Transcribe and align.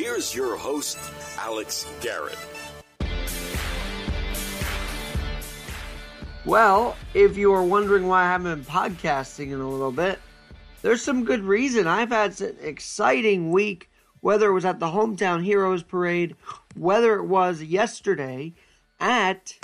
Here's 0.00 0.34
your 0.34 0.56
host, 0.56 0.96
Alex 1.36 1.86
Garrett. 2.00 2.38
Well, 6.46 6.96
if 7.12 7.36
you 7.36 7.52
are 7.52 7.62
wondering 7.62 8.08
why 8.08 8.22
I 8.22 8.28
haven't 8.28 8.62
been 8.62 8.64
podcasting 8.64 9.48
in 9.48 9.60
a 9.60 9.68
little 9.68 9.92
bit, 9.92 10.18
there's 10.80 11.02
some 11.02 11.26
good 11.26 11.42
reason. 11.42 11.86
I've 11.86 12.08
had 12.08 12.40
an 12.40 12.56
exciting 12.62 13.50
week, 13.50 13.90
whether 14.22 14.48
it 14.48 14.54
was 14.54 14.64
at 14.64 14.80
the 14.80 14.86
Hometown 14.86 15.44
Heroes 15.44 15.82
Parade, 15.82 16.34
whether 16.74 17.16
it 17.16 17.24
was 17.24 17.62
yesterday 17.62 18.54
at 19.00 19.58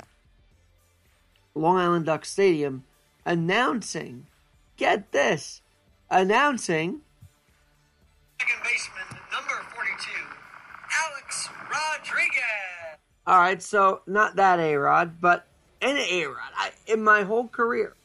Long 1.55 1.77
Island 1.77 2.05
Duck 2.05 2.25
Stadium, 2.25 2.83
announcing, 3.25 4.27
get 4.77 5.11
this, 5.11 5.63
announcing. 6.11 7.01
Second 8.39 8.63
baseman, 8.63 8.96
number 8.96 8.96
42, 8.96 8.96
Alex 8.96 8.96
Rodriguez. 11.97 12.97
All 13.25 13.39
right, 13.39 13.61
so 13.61 14.01
not 14.07 14.35
that 14.37 14.59
A 14.59 14.75
Rod, 14.75 15.19
but 15.19 15.47
an 15.81 15.97
A 15.97 16.25
Rod. 16.25 16.71
In 16.87 17.03
my 17.03 17.23
whole 17.23 17.47
career, 17.47 17.95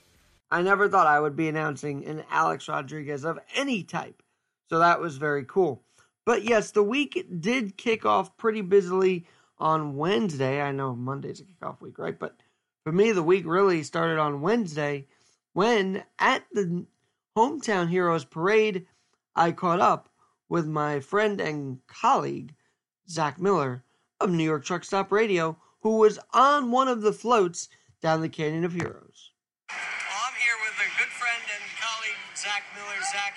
I 0.50 0.62
never 0.62 0.88
thought 0.88 1.06
I 1.06 1.20
would 1.20 1.36
be 1.36 1.48
announcing 1.48 2.04
an 2.04 2.24
Alex 2.30 2.68
Rodriguez 2.68 3.24
of 3.24 3.38
any 3.54 3.82
type. 3.82 4.22
So 4.68 4.78
that 4.78 5.00
was 5.00 5.16
very 5.16 5.44
cool. 5.44 5.82
But 6.24 6.44
yes, 6.44 6.70
the 6.70 6.82
week 6.82 7.26
did 7.40 7.76
kick 7.76 8.04
off 8.04 8.36
pretty 8.36 8.60
busily 8.60 9.26
on 9.58 9.96
Wednesday. 9.96 10.60
I 10.60 10.72
know 10.72 10.94
Monday's 10.94 11.40
a 11.40 11.44
kickoff 11.44 11.80
week, 11.80 11.98
right? 11.98 12.18
But 12.18 12.36
for 12.84 12.92
me, 12.92 13.12
the 13.12 13.22
week 13.22 13.44
really 13.46 13.82
started 13.82 14.18
on 14.18 14.40
Wednesday 14.40 15.06
when 15.52 16.04
at 16.18 16.44
the 16.52 16.86
Hometown 17.36 17.88
Heroes 17.88 18.24
Parade, 18.24 18.86
I 19.34 19.52
caught 19.52 19.80
up 19.80 20.08
with 20.48 20.66
my 20.66 21.00
friend 21.00 21.40
and 21.40 21.78
colleague, 21.86 22.54
Zach 23.12 23.36
Miller 23.36 23.84
of 24.24 24.32
New 24.32 24.40
York 24.40 24.64
Truck 24.64 24.88
Stop 24.88 25.12
Radio, 25.12 25.60
who 25.84 26.00
was 26.00 26.16
on 26.32 26.72
one 26.72 26.88
of 26.88 27.04
the 27.04 27.12
floats 27.12 27.68
down 28.00 28.24
the 28.24 28.32
Canyon 28.32 28.64
of 28.64 28.72
Heroes. 28.72 29.36
Well, 29.68 30.24
I'm 30.24 30.38
here 30.40 30.56
with 30.64 30.80
a 30.80 30.88
good 30.96 31.12
friend 31.12 31.44
and 31.44 31.64
colleague, 31.76 32.16
Zach 32.32 32.64
Miller. 32.72 32.96
Zach, 33.12 33.36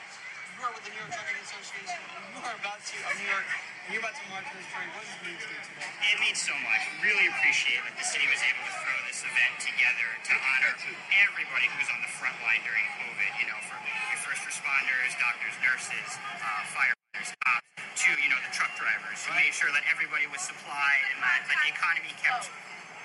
you 0.56 0.64
are 0.64 0.72
with 0.72 0.80
the 0.88 0.95
New 0.95 1.02
York 1.04 1.12
Trucking 1.12 1.44
Association. 1.44 2.00
You 2.08 2.40
are 2.48 2.56
about 2.56 2.80
to, 2.88 2.95
of 3.04 3.20
New 3.20 3.28
York, 3.28 3.44
you're 3.92 4.00
about 4.00 4.16
to 4.16 4.23
march 4.32 4.48
this 4.56 4.64
parade. 4.72 4.88
What 4.95 5.04
does 5.04 5.12
it 5.12 5.22
mean 5.28 5.36
to 5.44 5.48
you 5.52 5.59
today? 5.59 5.92
It 6.08 6.17
means 6.23 6.39
so 6.39 6.56
much. 6.64 6.82
Really 7.04 7.28
appreciate 7.36 7.84
that 7.84 8.00
the 8.00 8.08
city 8.08 8.32
was 8.32 8.39
able 8.48 8.64
to 8.64 8.76
throw 8.80 8.95
this 9.12 9.28
event 9.28 9.60
together 9.60 10.08
to 10.08 10.34
honor 10.56 10.72
everybody 11.20 11.67
who 11.67 11.78
was 11.84 11.92
on 11.92 12.00
the 12.00 12.12
front 12.16 12.39
line 12.48 12.64
during 12.64 12.88
COVID. 13.04 13.32
You 13.44 13.52
know, 13.52 13.60
from 13.67 13.84
your 13.84 14.23
first 14.23 14.48
responders, 14.48 15.12
doctors, 15.20 15.56
nurses, 15.60 16.16
uh, 16.16 16.64
firefighters, 16.72 16.95
cops, 17.42 17.66
to 18.06 18.09
you 18.22 18.30
know 18.30 18.40
the 18.45 18.54
truck 18.54 18.70
drivers 18.78 19.23
who 19.26 19.31
made 19.34 19.54
sure 19.56 19.72
that 19.73 19.86
everybody 19.90 20.28
was 20.30 20.44
supplied 20.44 21.02
and 21.16 21.18
that, 21.23 21.42
that 21.50 21.58
the 21.64 21.70
economy 21.73 22.12
kept 22.22 22.52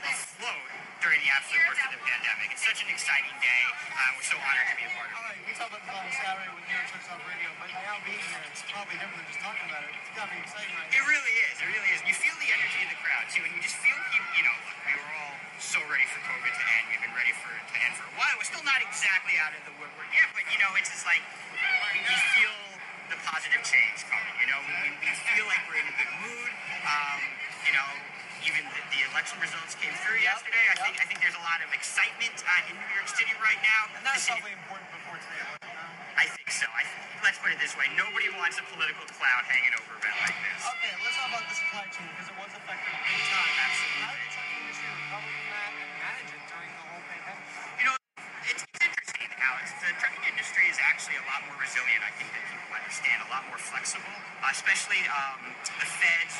afloat 0.04 0.68
during 1.00 1.20
the 1.24 1.30
absolute 1.32 1.64
worst 1.64 1.80
of 1.88 1.92
the 1.96 2.02
pandemic. 2.04 2.52
It's 2.52 2.64
such 2.64 2.84
an 2.84 2.92
exciting 2.92 3.32
day. 3.40 3.62
Uh, 3.88 4.16
we're 4.16 4.28
so 4.28 4.36
honored 4.36 4.68
to 4.68 4.76
be 4.76 4.84
a 4.84 4.92
part 4.92 5.08
of 5.08 5.16
it. 5.16 5.24
right, 5.24 5.40
we 5.48 5.52
talked 5.56 5.72
about 5.72 5.84
this 5.88 5.96
on 5.96 6.12
Saturday 6.12 6.50
with 6.52 6.64
New 6.68 6.76
York 6.76 6.88
Truck 6.92 7.02
Stop 7.08 7.20
Radio, 7.24 7.48
but 7.56 7.68
now 7.72 7.96
being 8.04 8.20
here, 8.20 8.44
it's 8.52 8.64
probably 8.68 8.96
different 9.00 9.20
than 9.24 9.28
just 9.32 9.40
talking 9.40 9.64
about 9.64 9.82
it. 9.88 9.92
It's 9.96 10.12
got 10.12 10.28
to 10.28 10.32
be 10.36 10.40
exciting 10.44 10.72
right 10.76 10.92
It 10.92 11.04
really 11.08 11.34
is. 11.48 11.54
It 11.56 11.68
really 11.72 11.90
is. 11.96 11.98
You 12.04 12.16
feel 12.16 12.36
the 12.36 12.50
energy 12.52 12.80
of 12.84 12.90
the 12.92 13.00
crowd 13.00 13.24
too, 13.32 13.42
and 13.44 13.52
you 13.56 13.60
just 13.64 13.80
feel 13.80 13.96
people. 14.12 14.28
You 14.36 14.44
know, 14.44 14.56
look, 14.68 14.78
we 14.84 14.92
were 15.00 15.12
all 15.16 15.34
so 15.60 15.80
ready 15.88 16.04
for 16.08 16.20
COVID 16.28 16.52
to 16.52 16.64
end. 16.76 16.84
We've 16.92 17.04
been 17.04 17.16
ready 17.16 17.32
for 17.40 17.48
it 17.52 17.64
to 17.64 17.76
end 17.80 17.92
for 17.96 18.04
a 18.04 18.14
while. 18.20 18.32
We're 18.36 18.48
still 18.48 18.64
not 18.68 18.80
exactly 18.84 19.40
out 19.40 19.56
of 19.56 19.62
the 19.64 19.74
woodwork 19.80 20.10
yet, 20.12 20.28
but 20.36 20.44
you 20.52 20.60
know, 20.60 20.68
it's 20.76 20.92
just 20.92 21.08
like 21.08 21.24
we 21.96 22.16
feel 22.36 22.69
the 23.10 23.18
positive 23.26 23.60
change 23.66 24.06
coming. 24.06 24.34
You 24.38 24.48
know, 24.54 24.60
we, 24.62 24.94
we 25.02 25.10
feel 25.34 25.46
like 25.50 25.60
we're 25.66 25.82
in 25.82 25.88
a 25.90 25.96
good 25.98 26.12
mood. 26.22 26.50
Um, 26.86 27.18
you 27.66 27.74
know, 27.74 27.88
even 28.46 28.62
the, 28.70 28.80
the 28.94 29.00
election 29.10 29.36
results 29.42 29.74
came 29.76 29.92
through 30.00 30.22
yesterday. 30.22 30.64
I 30.70 30.78
think 30.78 30.94
I 31.02 31.04
think 31.10 31.18
there's 31.18 31.36
a 31.36 31.44
lot 31.44 31.58
of 31.60 31.68
excitement 31.74 32.38
uh, 32.46 32.70
in 32.70 32.78
New 32.78 32.92
York 32.94 33.10
City 33.10 33.34
right 33.42 33.58
now. 33.60 33.82
And 33.98 34.02
that's 34.06 34.30
probably 34.30 34.54
important 34.54 34.88
before 34.94 35.18
today. 35.18 35.42
I 36.16 36.26
think 36.30 36.48
so. 36.54 36.70
I 36.70 36.86
think, 36.86 37.02
let's 37.26 37.38
put 37.42 37.50
it 37.50 37.58
this 37.58 37.74
way: 37.74 37.90
nobody 37.98 38.30
wants 38.38 38.62
a 38.62 38.64
political 38.70 39.04
cloud 39.10 39.42
hanging 39.50 39.74
over 39.74 39.90
a 39.92 40.00
event 40.00 40.16
like 40.24 40.38
this. 40.46 40.62
Okay, 40.70 40.92
let's 41.02 41.16
talk 41.18 41.28
about 41.34 41.44
the 41.50 41.56
supply 41.58 41.84
chain 41.90 42.08
because 42.14 42.28
it 42.30 42.36
was 42.38 42.52
affected 42.54 42.94
big 42.94 43.20
time. 43.26 43.54
Absolutely. 43.58 44.00
How 44.00 44.14
did 44.14 44.22
the 44.22 44.30
trucking 44.30 44.58
industry 44.62 44.88
recover 44.90 45.30
from 45.34 45.46
that 45.50 45.70
and 45.74 45.90
manage 45.98 46.30
it 46.30 46.42
during 46.46 46.70
the 46.78 46.84
whole 46.86 47.04
pandemic? 47.10 47.44
You 47.74 47.84
know, 47.90 47.96
it's, 48.46 48.62
it's 48.62 48.80
interesting, 48.80 49.28
Alex. 49.36 49.66
The 49.82 49.90
trucking 49.98 50.24
industry 50.30 50.64
is 50.70 50.78
actually 50.80 51.18
a 51.20 51.24
lot 51.28 51.40
more 51.48 51.58
resilient, 51.60 52.02
I 52.04 52.12
think, 52.16 52.28
than 52.32 52.49
understand, 52.90 53.22
a 53.22 53.30
lot 53.30 53.46
more 53.46 53.62
flexible. 53.62 54.10
Uh, 54.42 54.50
especially 54.50 54.98
um, 55.14 55.54
the 55.62 55.86
feds 55.86 56.34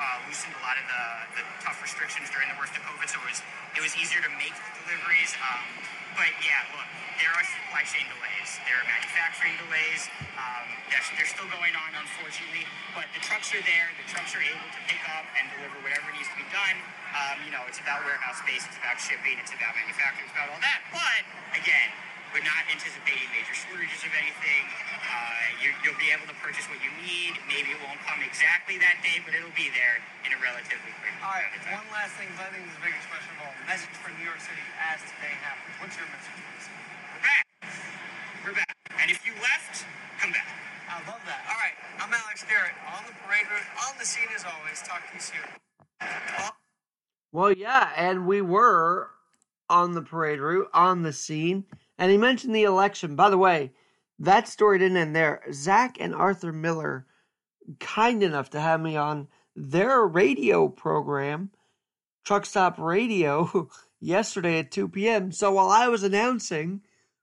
uh, 0.00 0.16
loosened 0.24 0.56
a 0.56 0.62
lot 0.64 0.80
of 0.80 0.84
the, 0.88 1.04
the 1.36 1.44
tough 1.60 1.76
restrictions 1.84 2.32
during 2.32 2.48
the 2.48 2.56
worst 2.56 2.72
of 2.72 2.80
COVID, 2.88 3.04
so 3.04 3.20
it 3.20 3.28
was, 3.28 3.44
it 3.76 3.84
was 3.84 3.92
easier 4.00 4.24
to 4.24 4.32
make 4.40 4.56
the 4.56 4.72
deliveries. 4.80 5.36
Um, 5.44 5.60
but 6.16 6.32
yeah, 6.40 6.64
look, 6.72 6.88
there 7.20 7.28
are 7.36 7.44
supply 7.44 7.84
chain 7.84 8.08
delays, 8.08 8.48
there 8.64 8.80
are 8.80 8.86
manufacturing 8.88 9.52
delays. 9.60 10.08
Um, 10.40 10.72
that's, 10.88 11.04
they're 11.20 11.28
still 11.28 11.52
going 11.52 11.76
on, 11.76 11.92
unfortunately, 11.92 12.64
but 12.96 13.04
the 13.12 13.20
trucks 13.20 13.52
are 13.52 13.60
there. 13.60 13.92
The 14.00 14.08
trucks 14.08 14.32
are 14.32 14.40
able 14.40 14.72
to 14.72 14.80
pick 14.88 15.04
up 15.04 15.28
and 15.36 15.52
deliver 15.52 15.84
whatever 15.84 16.08
needs 16.16 16.32
to 16.32 16.38
be 16.40 16.48
done. 16.48 16.80
Um, 17.12 17.44
you 17.44 17.52
know, 17.52 17.60
it's 17.68 17.76
about 17.76 18.08
warehouse 18.08 18.40
space, 18.40 18.64
it's 18.64 18.80
about 18.80 18.96
shipping, 18.96 19.36
it's 19.36 19.52
about 19.52 19.76
manufacturing, 19.76 20.24
it's 20.24 20.32
about 20.32 20.48
all 20.48 20.62
that. 20.64 20.80
But 20.96 21.28
again, 21.60 21.92
we're 22.30 22.46
not 22.46 22.62
anticipating 22.70 23.26
major 23.34 23.54
shortages 23.54 24.00
of 24.06 24.12
anything. 24.14 24.64
Uh, 25.02 25.62
you, 25.62 25.74
you'll 25.82 25.98
be 25.98 26.10
able 26.14 26.26
to 26.30 26.36
purchase 26.38 26.64
what 26.70 26.78
you 26.82 26.90
need. 27.02 27.34
Maybe 27.50 27.74
it 27.74 27.80
won't 27.82 27.98
come 28.06 28.22
exactly 28.22 28.78
that 28.78 29.02
day, 29.02 29.18
but 29.26 29.34
it'll 29.34 29.54
be 29.58 29.68
there 29.74 29.98
in 30.22 30.30
a 30.34 30.38
relatively 30.38 30.94
quick 31.02 31.14
All 31.22 31.34
right, 31.34 31.50
time. 31.66 31.82
one 31.82 31.88
last 31.90 32.14
thing, 32.16 32.30
'cause 32.34 32.46
I 32.46 32.50
think 32.54 32.62
this 32.66 32.74
is 32.74 32.78
the 32.78 32.86
biggest 32.86 33.06
question 33.10 33.30
of 33.34 33.38
all. 33.50 33.54
Message 33.66 33.94
for 33.98 34.10
New 34.14 34.26
York 34.26 34.38
City 34.38 34.62
as 34.78 35.02
today 35.02 35.34
happens. 35.42 35.74
What's 35.82 35.96
your 35.98 36.06
message 36.14 36.38
for 36.38 36.52
the 36.54 36.62
city? 36.62 36.82
We're 37.18 37.24
back. 37.26 37.44
We're 38.46 38.56
back. 38.56 38.74
And 39.02 39.08
if 39.10 39.20
you 39.26 39.34
left, 39.42 39.82
come 40.22 40.30
back. 40.30 40.46
I 40.86 40.98
love 41.10 41.22
that. 41.26 41.42
All 41.50 41.58
right, 41.58 41.76
I'm 42.02 42.12
Alex 42.14 42.44
Garrett 42.46 42.74
on 42.94 43.02
the 43.06 43.14
parade 43.26 43.46
route, 43.50 43.66
on 43.90 43.98
the 43.98 44.06
scene 44.06 44.30
as 44.34 44.44
always. 44.46 44.82
Talk 44.82 45.02
to 45.08 45.14
you 45.14 45.20
soon. 45.22 45.48
Well, 47.32 47.52
yeah, 47.52 47.90
and 47.96 48.26
we 48.26 48.40
were 48.42 49.10
on 49.68 49.94
the 49.94 50.02
parade 50.02 50.40
route, 50.40 50.68
on 50.74 51.02
the 51.02 51.12
scene, 51.12 51.64
and 52.00 52.10
he 52.10 52.16
mentioned 52.16 52.54
the 52.54 52.64
election. 52.64 53.14
By 53.14 53.28
the 53.28 53.38
way, 53.38 53.72
that 54.18 54.48
story 54.48 54.78
didn't 54.78 54.96
end 54.96 55.14
there. 55.14 55.42
Zach 55.52 55.98
and 56.00 56.14
Arthur 56.14 56.50
Miller, 56.50 57.06
kind 57.78 58.22
enough 58.22 58.48
to 58.50 58.60
have 58.60 58.80
me 58.80 58.96
on 58.96 59.28
their 59.54 60.06
radio 60.06 60.66
program, 60.66 61.50
Truck 62.24 62.46
Stop 62.46 62.78
Radio, 62.78 63.68
yesterday 64.00 64.58
at 64.60 64.70
2 64.70 64.88
p.m. 64.88 65.30
So 65.30 65.52
while 65.52 65.68
I 65.68 65.88
was 65.88 66.02
announcing 66.02 66.80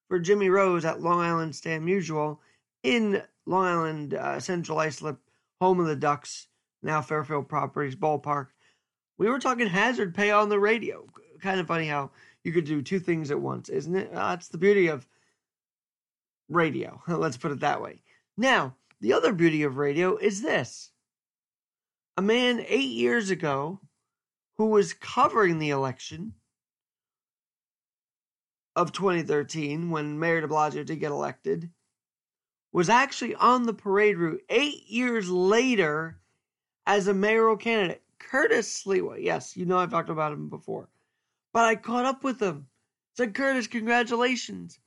for 0.08 0.20
Jimmy 0.20 0.50
Rose 0.50 0.86
at 0.86 1.02
Long 1.02 1.22
Island 1.22 1.56
Stan 1.56 1.84
Musial 1.84 2.38
in 2.84 3.24
Long 3.48 3.66
Island 3.66 4.14
uh, 4.14 4.40
Central 4.40 4.80
Islip, 4.80 5.18
home 5.60 5.80
of 5.80 5.88
the 5.88 5.96
Ducks, 5.96 6.48
now 6.84 7.02
Fairfield 7.02 7.50
Properties 7.50 7.96
Ballpark, 7.96 8.50
we 9.18 9.28
were 9.28 9.40
talking 9.40 9.66
hazard 9.66 10.14
pay 10.14 10.30
on 10.30 10.50
the 10.50 10.60
radio. 10.60 11.08
Kind 11.42 11.60
of 11.60 11.66
funny 11.66 11.88
how 11.88 12.12
you 12.48 12.54
could 12.54 12.66
do 12.66 12.82
two 12.82 13.00
things 13.00 13.30
at 13.30 13.40
once, 13.40 13.70
isn't 13.70 13.96
it? 13.96 14.10
Ah, 14.14 14.30
That's 14.30 14.48
the 14.48 14.58
beauty 14.58 14.88
of 14.88 15.06
radio. 16.50 17.02
Let's 17.08 17.38
put 17.38 17.52
it 17.52 17.60
that 17.60 17.82
way. 17.82 18.02
Now, 18.38 18.76
the 19.02 19.14
other 19.14 19.34
beauty 19.34 19.64
of 19.64 19.78
radio 19.78 20.18
is 20.18 20.42
this 20.42 20.92
a 22.16 22.22
man 22.22 22.66
eight 22.68 22.90
years 22.90 23.30
ago 23.30 23.80
who 24.56 24.68
was 24.68 24.94
covering 24.94 25.60
the 25.60 25.70
election 25.70 26.34
of 28.76 28.92
2013 28.92 29.90
when 29.92 30.20
Mayor 30.20 30.42
de 30.42 30.48
Blasio 30.48 30.86
did 30.86 31.00
get 31.00 31.12
elected 31.12 31.70
was 32.72 32.90
actually 32.90 33.36
on 33.36 33.64
the 33.64 33.74
parade 33.74 34.18
route 34.18 34.42
eight 34.50 34.88
years 34.88 35.30
later 35.30 36.20
as 36.86 37.08
a 37.08 37.14
mayoral 37.14 37.58
candidate. 37.58 38.04
Curtis 38.20 38.84
Sliwa. 38.84 39.18
Yes, 39.22 39.56
you 39.58 39.66
know 39.66 39.78
I've 39.78 39.92
talked 39.92 40.10
about 40.10 40.34
him 40.34 40.50
before. 40.50 40.90
But 41.58 41.66
I 41.66 41.76
caught 41.76 42.06
up 42.06 42.24
with 42.24 42.40
him. 42.40 42.68
Said, 43.16 43.34
Curtis, 43.34 43.66
congratulations. 43.66 44.78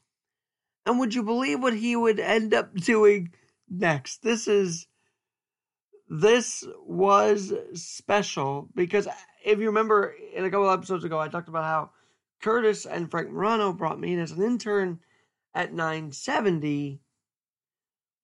And 0.87 1.01
would 1.01 1.13
you 1.13 1.25
believe 1.25 1.61
what 1.61 1.75
he 1.75 1.97
would 1.97 2.21
end 2.21 2.55
up 2.55 2.73
doing 2.77 3.33
next? 3.69 4.23
This 4.23 4.47
is 4.47 4.87
this 6.09 6.65
was 6.87 7.53
special 7.75 8.69
because 8.73 9.09
if 9.45 9.59
you 9.59 9.67
remember 9.67 10.15
in 10.33 10.45
a 10.45 10.51
couple 10.53 10.71
episodes 10.71 11.03
ago, 11.03 11.19
I 11.19 11.27
talked 11.27 11.49
about 11.49 11.65
how 11.65 11.91
Curtis 12.41 12.87
and 12.87 13.11
Frank 13.11 13.33
Morano 13.33 13.73
brought 13.73 13.99
me 13.99 14.13
in 14.13 14.21
as 14.21 14.31
an 14.31 14.41
intern 14.41 15.01
at 15.53 15.73
970. 15.73 17.01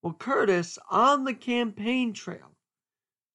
Well, 0.01 0.13
Curtis 0.13 0.79
on 0.89 1.25
the 1.25 1.33
campaign 1.33 2.13
trail 2.13 2.55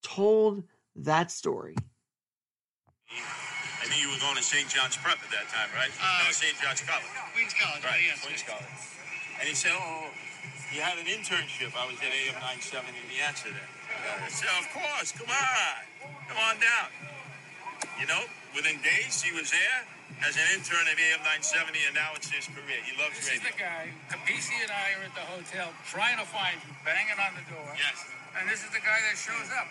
told 0.01 0.63
that 0.95 1.29
story. 1.29 1.75
I 3.93 4.01
you 4.01 4.09
were 4.09 4.17
going 4.17 4.33
to 4.33 4.41
St. 4.41 4.65
John's 4.65 4.97
Prep 4.97 5.21
at 5.21 5.29
that 5.29 5.45
time, 5.53 5.69
right? 5.77 5.93
Uh, 6.01 6.25
no, 6.25 6.33
St. 6.33 6.57
John's 6.57 6.81
College. 6.81 7.05
Queens 7.37 7.53
College, 7.53 7.85
Right, 7.85 8.01
yes. 8.01 8.25
Queens 8.25 8.41
College. 8.41 8.73
And 9.37 9.45
he 9.45 9.53
said, 9.53 9.69
oh, 9.77 10.09
you 10.73 10.81
had 10.81 10.97
an 10.97 11.05
internship. 11.05 11.77
I 11.77 11.85
was 11.85 12.01
at 12.01 12.09
AM 12.09 12.41
970 12.41 12.89
in 12.89 13.05
the 13.13 13.21
answer 13.21 13.53
there. 13.53 13.69
So, 14.33 14.49
of 14.57 14.65
course, 14.73 15.13
come 15.13 15.29
on. 15.29 15.77
Come 16.25 16.39
on 16.41 16.57
down. 16.57 16.89
You 18.01 18.09
know, 18.09 18.25
within 18.57 18.81
days, 18.81 19.21
he 19.21 19.29
was 19.29 19.53
there 19.53 19.79
as 20.25 20.33
an 20.41 20.47
intern 20.57 20.89
at 20.89 20.97
AM 20.97 21.21
970, 21.45 21.77
and 21.85 21.93
now 21.93 22.17
it's 22.17 22.33
his 22.33 22.49
career. 22.49 22.81
He 22.81 22.97
loves 22.97 23.13
This 23.21 23.29
is 23.29 23.45
radio. 23.45 23.53
the 23.53 23.61
guy. 23.61 23.83
Capisi 24.09 24.57
and 24.57 24.73
I 24.73 24.97
are 24.97 25.05
at 25.05 25.13
the 25.13 25.25
hotel 25.29 25.69
trying 25.85 26.17
to 26.17 26.25
find 26.25 26.57
you, 26.65 26.73
banging 26.81 27.21
on 27.21 27.37
the 27.37 27.45
door. 27.53 27.69
Yes. 27.77 28.01
And 28.41 28.49
this 28.49 28.65
is 28.65 28.73
the 28.73 28.81
guy 28.81 28.97
that 29.05 29.13
shows 29.21 29.53
up. 29.53 29.69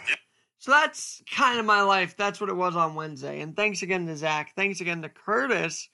So 0.62 0.70
that's 0.70 1.20
kind 1.28 1.58
of 1.58 1.66
my 1.66 1.82
life. 1.82 2.16
That's 2.16 2.40
what 2.40 2.48
it 2.48 2.54
was 2.54 2.76
on 2.76 2.94
Wednesday. 2.94 3.40
And 3.40 3.56
thanks 3.56 3.82
again 3.82 4.06
to 4.06 4.16
Zach. 4.16 4.52
Thanks 4.54 4.80
again 4.80 5.02
to 5.02 5.08
Curtis 5.08 5.88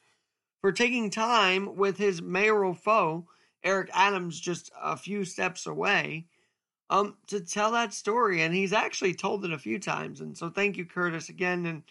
for 0.61 0.73
taking 0.73 1.09
time 1.09 1.75
with 1.77 1.97
his 1.97 2.21
mayoral 2.21 2.75
foe, 2.75 3.27
Eric 3.65 3.89
Adams, 3.95 4.39
just 4.39 4.71
a 4.79 4.95
few 4.95 5.25
steps 5.25 5.67
away, 5.67 6.27
um, 6.91 7.17
to 7.29 7.41
tell 7.41 7.73
that 7.73 7.95
story. 7.95 8.43
And 8.43 8.55
he's 8.55 8.75
actually 8.75 9.15
told 9.15 9.43
it 9.47 9.55
a 9.55 9.59
few 9.59 9.79
times. 9.79 10.21
And 10.21 10.37
so 10.37 10.51
thank 10.51 10.77
you, 10.77 10.85
Curtis, 10.85 11.31
again. 11.31 11.65
And 11.65 11.83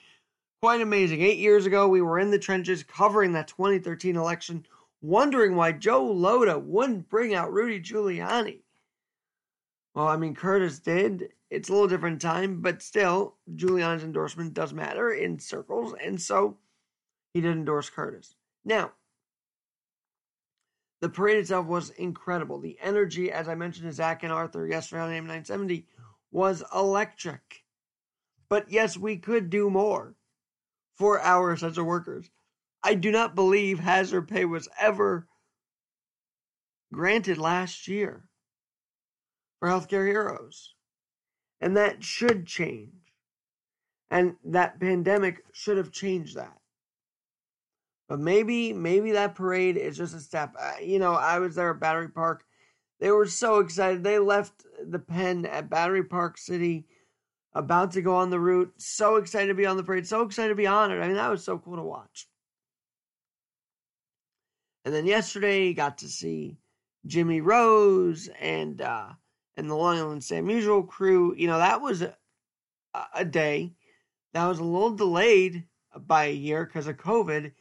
quite 0.62 0.80
amazing. 0.80 1.24
Eight 1.24 1.40
years 1.40 1.66
ago, 1.66 1.88
we 1.88 2.04
were 2.04 2.20
in 2.20 2.30
the 2.30 2.38
trenches 2.38 2.84
covering 2.84 3.34
that 3.34 3.48
2013 3.48 4.16
election, 4.16 4.68
wondering 5.02 5.56
why 5.56 5.72
Joe 5.72 6.14
Lhota 6.14 6.62
wouldn't 6.62 7.10
bring 7.10 7.34
out 7.34 7.52
Rudy 7.52 7.80
Giuliani. 7.80 8.60
Well, 9.96 10.08
I 10.08 10.16
mean, 10.16 10.36
Curtis 10.36 10.78
did. 10.78 11.30
It's 11.50 11.70
a 11.70 11.72
little 11.72 11.88
different 11.88 12.22
time, 12.22 12.62
but 12.62 12.82
still, 12.82 13.36
Giuliani's 13.56 14.04
endorsement 14.04 14.54
does 14.54 14.74
matter 14.74 15.12
in 15.12 15.40
circles, 15.40 15.94
and 16.04 16.22
so 16.22 16.58
he 17.34 17.42
did 17.42 17.52
endorse 17.52 17.90
Curtis. 17.90 18.36
Now, 18.66 18.92
the 21.00 21.10
parade 21.10 21.38
itself 21.38 21.68
was 21.68 21.92
incredible. 21.92 22.60
The 22.60 22.78
energy, 22.82 23.32
as 23.32 23.48
I 23.48 23.56
mentioned 23.56 23.88
to 23.88 23.94
Zach 23.94 24.24
and 24.24 24.34
Arthur 24.34 24.68
yesterday 24.68 25.02
on 25.02 25.12
AM 25.12 25.24
970, 25.24 25.86
was 26.32 26.64
electric. 26.74 27.64
But 28.50 28.72
yes, 28.72 28.98
we 28.98 29.18
could 29.18 29.50
do 29.50 29.70
more 29.70 30.16
for 30.98 31.22
our 31.22 31.54
essential 31.54 31.86
workers. 31.86 32.30
I 32.84 32.96
do 32.96 33.12
not 33.12 33.36
believe 33.36 33.80
hazard 33.80 34.28
pay 34.28 34.46
was 34.46 34.68
ever 34.80 35.28
granted 36.94 37.38
last 37.38 37.88
year 37.88 38.24
for 39.60 39.70
healthcare 39.70 40.08
heroes. 40.08 40.74
And 41.62 41.76
that 41.78 42.04
should 42.04 42.46
change. 42.46 42.92
And 44.10 44.36
that 44.46 44.80
pandemic 44.80 45.44
should 45.52 45.78
have 45.78 45.92
changed 45.92 46.36
that. 46.36 46.58
But 48.08 48.20
maybe, 48.20 48.72
maybe 48.72 49.12
that 49.12 49.36
parade 49.36 49.76
is 49.76 49.98
just 49.98 50.16
a 50.16 50.20
step. 50.20 50.54
Uh, 50.58 50.74
you 50.82 50.98
know, 50.98 51.14
I 51.14 51.40
was 51.40 51.56
there 51.56 51.72
at 51.72 51.80
Battery 51.80 52.10
Park. 52.10 52.46
They 53.00 53.12
were 53.12 53.26
so 53.26 53.60
excited. 53.60 54.04
They 54.04 54.18
left 54.18 54.64
the 54.86 55.00
pen 55.00 55.46
at 55.46 55.70
Battery 55.70 56.04
Park 56.04 56.38
City, 56.38 56.86
about 57.54 57.92
to 57.92 58.02
go 58.02 58.16
on 58.16 58.30
the 58.30 58.40
route. 58.40 58.74
So 58.78 59.18
excited 59.18 59.48
to 59.48 59.54
be 59.54 59.66
on 59.66 59.78
the 59.78 59.84
parade. 59.84 60.08
So 60.08 60.22
excited 60.22 60.50
to 60.50 60.56
be 60.56 60.68
honored. 60.68 61.02
I 61.04 61.08
mean, 61.08 61.18
that 61.18 61.30
was 61.30 61.44
so 61.44 61.58
cool 61.58 61.76
to 61.76 61.84
watch. 61.84 62.28
And 64.86 64.94
then 64.94 65.06
yesterday, 65.06 65.74
got 65.74 65.98
to 65.98 66.08
see 66.08 66.58
Jimmy 67.06 67.42
Rose 67.42 68.30
and 68.40 68.82
uh, 68.82 69.10
and 69.58 69.70
the 69.70 69.76
Long 69.76 69.98
Island 69.98 70.24
Stan 70.24 70.46
Musial 70.46 70.88
crew. 70.88 71.36
You 71.36 71.48
know, 71.48 71.58
that 71.58 71.82
was 71.82 72.02
a, 72.02 72.16
a 73.14 73.26
day 73.26 73.74
that 74.38 74.48
was 74.48 74.60
a 74.60 74.64
little 74.64 74.92
delayed 74.92 75.64
by 75.96 76.26
a 76.26 76.34
year 76.34 76.64
because 76.64 76.86
of 76.86 76.98
COVID. 76.98 77.52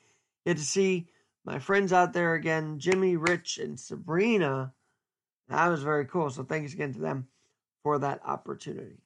Get 0.45 0.59
to 0.59 0.63
see 0.63 1.09
my 1.45 1.59
friends 1.59 1.93
out 1.93 2.13
there 2.13 2.35
again, 2.35 2.79
Jimmy, 2.79 3.17
Rich, 3.17 3.59
and 3.59 3.81
Sabrina. 3.81 4.75
That 5.49 5.69
was 5.69 5.83
very 5.83 6.05
cool. 6.05 6.29
So 6.29 6.43
thanks 6.43 6.75
again 6.75 6.93
to 6.93 7.01
them 7.01 7.29
for 7.83 7.99
that 7.99 8.21
opportunity. 8.27 8.99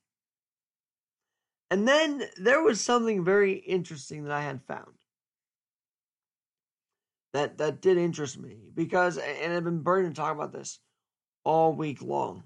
And 1.71 1.87
then 1.87 2.25
there 2.39 2.63
was 2.63 2.81
something 2.81 3.25
very 3.25 3.53
interesting 3.53 4.25
that 4.25 4.33
I 4.33 4.43
had 4.43 4.63
found. 4.63 4.95
That 7.33 7.59
that 7.59 7.81
did 7.81 7.97
interest 7.97 8.37
me 8.37 8.57
because 8.75 9.17
and 9.17 9.53
I've 9.53 9.63
been 9.63 9.83
burning 9.83 10.11
to 10.11 10.17
talk 10.17 10.35
about 10.35 10.53
this 10.53 10.81
all 11.45 11.73
week 11.73 12.03
long. 12.03 12.43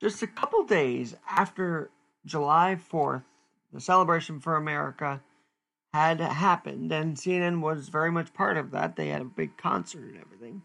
Just 0.00 0.22
a 0.22 0.26
couple 0.26 0.64
days 0.64 1.14
after 1.28 1.90
July 2.24 2.78
4th, 2.90 3.24
the 3.72 3.80
celebration 3.80 4.40
for 4.40 4.56
America 4.56 5.22
had 5.92 6.20
happened, 6.20 6.90
and 6.90 7.16
CNN 7.16 7.60
was 7.60 7.88
very 7.88 8.10
much 8.10 8.32
part 8.32 8.56
of 8.56 8.70
that. 8.70 8.96
They 8.96 9.08
had 9.08 9.20
a 9.20 9.26
big 9.26 9.56
concert 9.58 10.04
and 10.04 10.18
everything. 10.18 10.62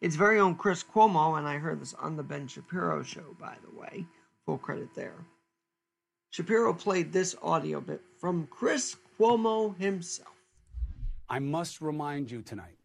Its 0.00 0.14
very 0.16 0.38
own 0.38 0.54
Chris 0.54 0.84
Cuomo, 0.84 1.36
and 1.36 1.48
I 1.48 1.56
heard 1.56 1.80
this 1.80 1.94
on 1.94 2.16
the 2.16 2.22
Ben 2.22 2.46
Shapiro 2.46 3.02
show, 3.02 3.34
by 3.40 3.56
the 3.64 3.78
way, 3.78 4.06
full 4.44 4.58
credit 4.58 4.94
there. 4.94 5.26
Shapiro 6.30 6.74
played 6.74 7.12
this 7.12 7.34
audio 7.42 7.80
bit 7.80 8.02
from 8.20 8.46
Chris 8.48 8.96
Cuomo 9.18 9.76
himself. 9.78 10.28
I 11.28 11.38
must 11.38 11.80
remind 11.80 12.30
you 12.30 12.42
tonight 12.42 12.78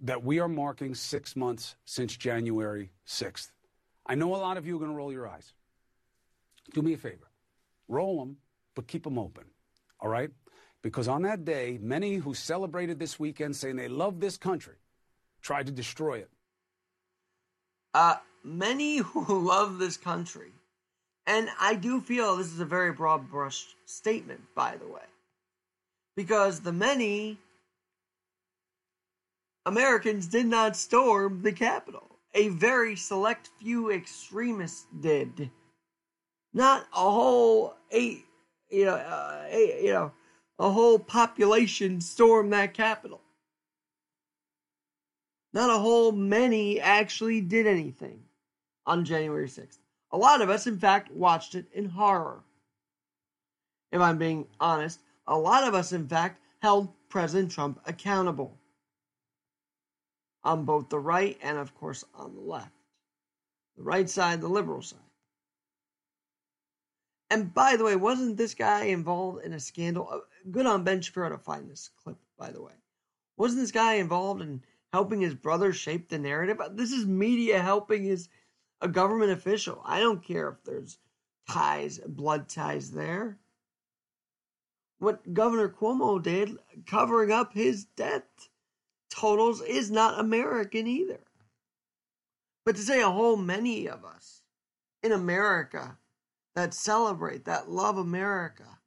that 0.00 0.22
we 0.22 0.38
are 0.38 0.48
marking 0.48 0.94
six 0.94 1.34
months 1.34 1.76
since 1.84 2.16
January 2.16 2.90
6th. 3.08 3.50
I 4.06 4.14
know 4.14 4.34
a 4.34 4.38
lot 4.38 4.56
of 4.56 4.66
you 4.66 4.76
are 4.76 4.78
going 4.78 4.90
to 4.90 4.96
roll 4.96 5.12
your 5.12 5.28
eyes. 5.28 5.52
Do 6.72 6.82
me 6.82 6.92
a 6.92 6.96
favor 6.96 7.28
roll 7.88 8.18
them, 8.18 8.36
but 8.74 8.86
keep 8.86 9.04
them 9.04 9.18
open, 9.18 9.44
all 10.00 10.08
right? 10.08 10.30
Because 10.82 11.08
on 11.08 11.22
that 11.22 11.44
day, 11.44 11.78
many 11.80 12.16
who 12.16 12.34
celebrated 12.34 12.98
this 12.98 13.18
weekend 13.18 13.56
saying 13.56 13.76
they 13.76 13.88
love 13.88 14.20
this 14.20 14.36
country 14.36 14.76
tried 15.42 15.66
to 15.66 15.72
destroy 15.72 16.18
it. 16.18 16.30
Uh, 17.92 18.16
many 18.42 18.96
who 18.98 19.46
love 19.46 19.78
this 19.78 19.96
country, 19.96 20.50
and 21.26 21.48
I 21.60 21.74
do 21.74 22.00
feel 22.00 22.36
this 22.36 22.52
is 22.52 22.60
a 22.60 22.66
very 22.66 22.92
broad 22.92 23.30
brush 23.30 23.64
statement, 23.86 24.40
by 24.54 24.76
the 24.76 24.86
way, 24.86 25.02
because 26.16 26.60
the 26.60 26.72
many 26.72 27.38
Americans 29.66 30.26
did 30.26 30.46
not 30.46 30.76
storm 30.76 31.42
the 31.42 31.52
Capitol. 31.52 32.13
A 32.34 32.48
very 32.48 32.96
select 32.96 33.50
few 33.60 33.90
extremists 33.90 34.86
did. 35.00 35.50
Not 36.52 36.86
a 36.92 37.10
whole 37.10 37.76
eight, 37.92 38.24
you 38.68 38.86
know, 38.86 38.94
uh, 38.94 39.46
eight, 39.48 39.84
you 39.84 39.92
know, 39.92 40.12
a 40.58 40.70
whole 40.70 40.98
population 40.98 42.00
stormed 42.00 42.52
that 42.52 42.74
Capitol. 42.74 43.20
Not 45.52 45.70
a 45.70 45.78
whole 45.78 46.10
many 46.10 46.80
actually 46.80 47.40
did 47.40 47.66
anything 47.66 48.24
on 48.86 49.04
January 49.04 49.48
6th. 49.48 49.78
A 50.10 50.18
lot 50.18 50.42
of 50.42 50.50
us, 50.50 50.66
in 50.66 50.78
fact, 50.78 51.12
watched 51.12 51.54
it 51.54 51.66
in 51.72 51.88
horror. 51.88 52.42
If 53.92 54.00
I'm 54.00 54.18
being 54.18 54.48
honest, 54.58 55.00
a 55.26 55.38
lot 55.38 55.66
of 55.66 55.74
us, 55.74 55.92
in 55.92 56.08
fact, 56.08 56.40
held 56.60 56.92
President 57.08 57.52
Trump 57.52 57.80
accountable 57.86 58.58
on 60.44 60.64
both 60.64 60.88
the 60.88 60.98
right 60.98 61.38
and, 61.42 61.58
of 61.58 61.74
course, 61.74 62.04
on 62.14 62.34
the 62.34 62.40
left. 62.40 62.70
The 63.76 63.82
right 63.82 64.08
side, 64.08 64.40
the 64.40 64.48
liberal 64.48 64.82
side. 64.82 64.98
And 67.30 67.52
by 67.52 67.76
the 67.76 67.84
way, 67.84 67.96
wasn't 67.96 68.36
this 68.36 68.54
guy 68.54 68.84
involved 68.84 69.44
in 69.44 69.52
a 69.52 69.60
scandal? 69.60 70.08
Uh, 70.10 70.18
Good 70.50 70.66
on 70.66 70.84
Ben 70.84 71.00
Shapiro 71.00 71.30
to 71.30 71.38
find 71.38 71.68
this 71.68 71.90
clip, 72.02 72.18
by 72.38 72.50
the 72.50 72.62
way. 72.62 72.72
Wasn't 73.36 73.60
this 73.60 73.72
guy 73.72 73.94
involved 73.94 74.42
in 74.42 74.62
helping 74.92 75.20
his 75.20 75.34
brother 75.34 75.72
shape 75.72 76.08
the 76.08 76.18
narrative? 76.18 76.60
This 76.72 76.92
is 76.92 77.06
media 77.06 77.60
helping 77.60 78.04
his 78.04 78.28
a 78.80 78.88
government 78.88 79.32
official. 79.32 79.80
I 79.84 80.00
don't 80.00 80.22
care 80.22 80.50
if 80.50 80.62
there's 80.64 80.98
ties, 81.48 81.98
blood 82.06 82.48
ties 82.48 82.90
there. 82.90 83.38
What 84.98 85.32
Governor 85.32 85.68
Cuomo 85.70 86.22
did, 86.22 86.58
covering 86.86 87.32
up 87.32 87.54
his 87.54 87.84
debt 87.84 88.28
totals, 89.14 89.62
is 89.62 89.90
not 89.90 90.20
American 90.20 90.86
either. 90.86 91.20
But 92.64 92.76
to 92.76 92.82
say 92.82 93.02
a 93.02 93.10
whole 93.10 93.36
many 93.36 93.86
of 93.86 94.04
us 94.04 94.42
in 95.02 95.12
America 95.12 95.98
that 96.54 96.74
celebrate, 96.74 97.44
that 97.44 97.70
love 97.70 97.98
America, 97.98 98.78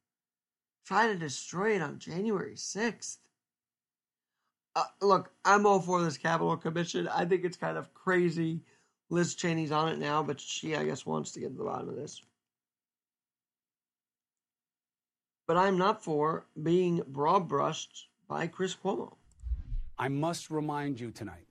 try 0.86 1.08
to 1.08 1.16
destroy 1.16 1.76
it 1.76 1.82
on 1.82 2.00
January 2.00 2.56
6th. 2.56 3.18
Uh, 4.76 4.84
look, 5.02 5.32
I'm 5.44 5.66
all 5.66 5.80
for 5.80 6.02
this 6.02 6.18
Capitol 6.18 6.56
Commission. 6.58 7.08
I 7.08 7.26
think 7.26 7.44
it's 7.44 7.58
kind 7.58 7.78
of 7.78 7.94
crazy. 7.94 8.62
Liz 9.10 9.36
Cheney's 9.36 9.72
on 9.72 9.90
it 9.90 10.00
now, 10.00 10.22
but 10.24 10.40
she, 10.40 10.76
I 10.76 10.84
guess, 10.84 11.06
wants 11.06 11.32
to 11.32 11.40
get 11.40 11.52
to 11.52 11.58
the 11.58 11.64
bottom 11.64 11.90
of 11.90 11.96
this. 11.96 12.22
But 15.48 15.58
I'm 15.58 15.78
not 15.78 16.04
for 16.04 16.46
being 16.62 17.02
broad 17.08 17.48
brushed 17.48 18.08
by 18.28 18.48
Chris 18.48 18.76
Cuomo. 18.76 19.16
I 20.00 20.10
must 20.10 20.50
remind 20.50 21.00
you 21.00 21.12
tonight 21.12 21.48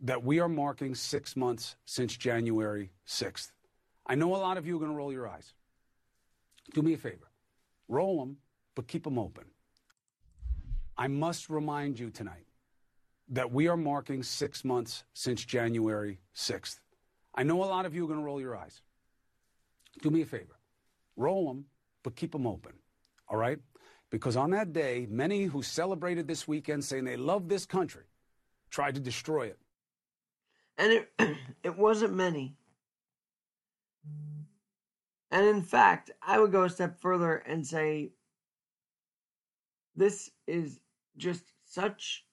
that 0.00 0.24
we 0.24 0.40
are 0.40 0.48
marking 0.48 0.94
six 0.94 1.36
months 1.36 1.76
since 1.84 2.16
January 2.16 2.90
6th. 3.06 3.50
I 4.06 4.14
know 4.14 4.34
a 4.34 4.38
lot 4.38 4.56
of 4.56 4.66
you 4.66 4.76
are 4.76 4.78
going 4.78 4.90
to 4.90 4.96
roll 4.96 5.12
your 5.12 5.28
eyes. 5.28 5.52
Do 6.72 6.82
me 6.82 6.94
a 6.94 6.98
favor 6.98 7.28
roll 7.88 8.20
them, 8.20 8.36
but 8.74 8.86
keep 8.86 9.04
them 9.04 9.18
open. 9.18 9.44
I 10.96 11.08
must 11.08 11.48
remind 11.48 11.98
you 11.98 12.10
tonight 12.10 12.44
that 13.30 13.50
we 13.50 13.68
are 13.68 13.76
marking 13.76 14.22
six 14.22 14.64
months 14.64 15.04
since 15.14 15.44
January 15.44 16.18
6th. 16.34 16.80
I 17.34 17.42
know 17.44 17.62
a 17.62 17.66
lot 17.66 17.86
of 17.86 17.94
you 17.94 18.04
are 18.04 18.08
going 18.08 18.18
to 18.18 18.24
roll 18.24 18.40
your 18.40 18.56
eyes. 18.56 18.82
Do 20.02 20.10
me 20.10 20.22
a 20.22 20.26
favor. 20.26 20.58
Roll 21.16 21.46
them, 21.46 21.66
but 22.02 22.16
keep 22.16 22.32
them 22.32 22.46
open. 22.46 22.72
All 23.28 23.36
right? 23.36 23.58
Because 24.10 24.36
on 24.36 24.50
that 24.50 24.72
day, 24.72 25.06
many 25.10 25.44
who 25.44 25.62
celebrated 25.62 26.26
this 26.26 26.48
weekend 26.48 26.84
saying 26.84 27.04
they 27.04 27.16
love 27.16 27.48
this 27.48 27.66
country 27.66 28.04
tried 28.70 28.94
to 28.94 29.00
destroy 29.00 29.46
it. 29.46 29.58
And 30.78 30.92
it 30.92 31.08
it 31.62 31.76
wasn't 31.76 32.14
many. 32.14 32.56
And 35.30 35.46
in 35.46 35.62
fact, 35.62 36.10
I 36.22 36.38
would 36.38 36.52
go 36.52 36.64
a 36.64 36.70
step 36.70 36.98
further 37.00 37.36
and 37.36 37.66
say 37.66 38.12
this 39.94 40.30
is 40.46 40.80
just 41.18 41.42
such 41.64 42.24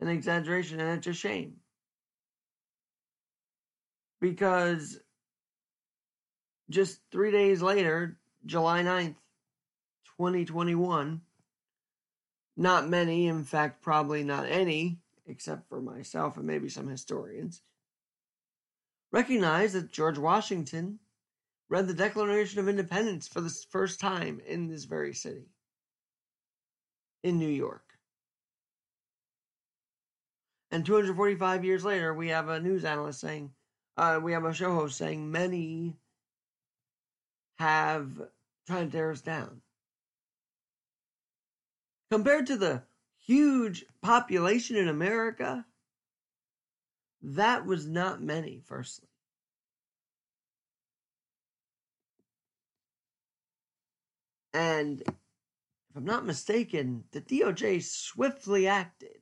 an 0.00 0.08
exaggeration 0.08 0.80
and 0.80 0.96
it's 0.96 1.06
a 1.06 1.12
shame. 1.12 1.56
Because 4.20 4.98
just 6.70 7.00
three 7.10 7.30
days 7.30 7.60
later, 7.60 8.18
July 8.46 8.82
9th, 8.82 9.16
2021, 10.18 11.20
not 12.56 12.88
many, 12.88 13.28
in 13.28 13.44
fact, 13.44 13.80
probably 13.80 14.24
not 14.24 14.46
any, 14.46 14.98
except 15.26 15.68
for 15.68 15.80
myself 15.80 16.36
and 16.36 16.46
maybe 16.46 16.68
some 16.68 16.88
historians, 16.88 17.62
recognize 19.12 19.74
that 19.74 19.92
George 19.92 20.18
Washington 20.18 20.98
read 21.68 21.86
the 21.86 21.94
Declaration 21.94 22.58
of 22.58 22.68
Independence 22.68 23.28
for 23.28 23.40
the 23.40 23.56
first 23.70 24.00
time 24.00 24.40
in 24.44 24.68
this 24.68 24.84
very 24.84 25.14
city, 25.14 25.46
in 27.22 27.38
New 27.38 27.48
York. 27.48 27.84
And 30.72 30.84
245 30.84 31.64
years 31.64 31.84
later, 31.84 32.12
we 32.12 32.28
have 32.28 32.48
a 32.48 32.60
news 32.60 32.84
analyst 32.84 33.20
saying, 33.20 33.52
uh, 33.96 34.18
we 34.22 34.32
have 34.32 34.44
a 34.44 34.52
show 34.52 34.74
host 34.74 34.98
saying 34.98 35.30
many 35.30 35.96
have 37.58 38.10
tried 38.66 38.84
to 38.84 38.90
tear 38.90 39.12
us 39.12 39.20
down. 39.20 39.60
Compared 42.10 42.46
to 42.46 42.56
the 42.56 42.82
huge 43.18 43.84
population 44.00 44.76
in 44.76 44.88
America, 44.88 45.66
that 47.20 47.66
was 47.66 47.86
not 47.86 48.22
many, 48.22 48.62
firstly. 48.64 49.08
And 54.54 55.02
if 55.02 55.96
I'm 55.96 56.04
not 56.04 56.24
mistaken, 56.24 57.04
the 57.12 57.20
DOJ 57.20 57.82
swiftly 57.82 58.66
acted 58.66 59.20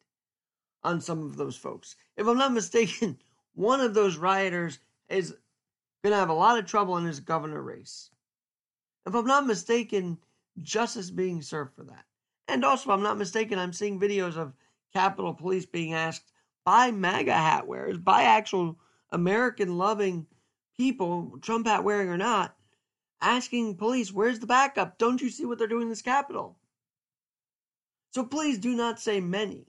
on 0.84 1.00
some 1.00 1.24
of 1.24 1.36
those 1.36 1.56
folks. 1.56 1.96
If 2.16 2.26
I'm 2.26 2.38
not 2.38 2.52
mistaken, 2.52 3.18
one 3.54 3.80
of 3.80 3.94
those 3.94 4.16
rioters 4.16 4.78
is 5.08 5.34
going 6.02 6.12
to 6.12 6.16
have 6.16 6.28
a 6.28 6.34
lot 6.34 6.58
of 6.58 6.66
trouble 6.66 6.96
in 6.96 7.04
his 7.04 7.20
governor 7.20 7.60
race. 7.60 8.10
If 9.04 9.14
I'm 9.14 9.26
not 9.26 9.46
mistaken, 9.46 10.18
justice 10.62 11.10
being 11.10 11.42
served 11.42 11.74
for 11.74 11.84
that. 11.84 12.04
And 12.48 12.64
also, 12.64 12.90
if 12.90 12.94
I'm 12.94 13.02
not 13.02 13.18
mistaken, 13.18 13.58
I'm 13.58 13.72
seeing 13.72 13.98
videos 13.98 14.36
of 14.36 14.54
Capitol 14.92 15.34
Police 15.34 15.66
being 15.66 15.94
asked 15.94 16.32
by 16.64 16.90
MAGA 16.90 17.32
hat 17.32 17.66
wearers, 17.66 17.98
by 17.98 18.24
actual 18.24 18.78
American 19.10 19.78
loving 19.78 20.26
people, 20.76 21.38
Trump 21.40 21.66
hat 21.66 21.84
wearing 21.84 22.08
or 22.08 22.16
not, 22.16 22.56
asking 23.20 23.76
police, 23.76 24.12
where's 24.12 24.38
the 24.38 24.46
backup? 24.46 24.98
Don't 24.98 25.20
you 25.20 25.30
see 25.30 25.44
what 25.44 25.58
they're 25.58 25.66
doing 25.66 25.84
in 25.84 25.88
this 25.88 26.02
Capitol? 26.02 26.56
So 28.12 28.24
please 28.24 28.58
do 28.58 28.74
not 28.74 29.00
say 29.00 29.20
many. 29.20 29.66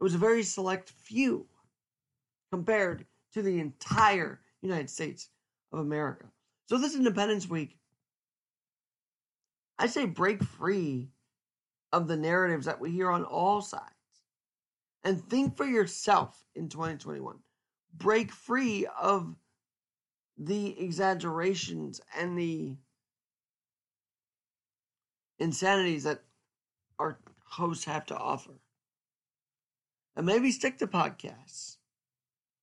It 0.00 0.02
was 0.02 0.14
a 0.14 0.18
very 0.18 0.42
select 0.42 0.90
few 0.90 1.46
compared 2.50 3.06
to 3.34 3.42
the 3.42 3.60
entire 3.60 4.40
United 4.62 4.90
States 4.90 5.28
of 5.72 5.78
America. 5.78 6.26
So 6.66 6.78
this 6.78 6.94
Independence 6.94 7.48
Week, 7.48 7.76
I 9.78 9.86
say 9.86 10.06
break 10.06 10.42
free 10.42 11.08
of 11.92 12.08
the 12.08 12.16
narratives 12.16 12.66
that 12.66 12.80
we 12.80 12.90
hear 12.90 13.10
on 13.10 13.24
all 13.24 13.60
sides 13.60 13.84
and 15.04 15.22
think 15.28 15.56
for 15.56 15.64
yourself 15.64 16.44
in 16.54 16.68
2021. 16.68 17.38
Break 17.94 18.30
free 18.30 18.86
of 19.00 19.34
the 20.38 20.78
exaggerations 20.80 22.00
and 22.16 22.38
the 22.38 22.76
insanities 25.38 26.04
that 26.04 26.22
our 26.98 27.18
hosts 27.44 27.84
have 27.84 28.06
to 28.06 28.16
offer. 28.16 28.52
And 30.16 30.26
maybe 30.26 30.52
stick 30.52 30.78
to 30.78 30.86
podcasts. 30.86 31.76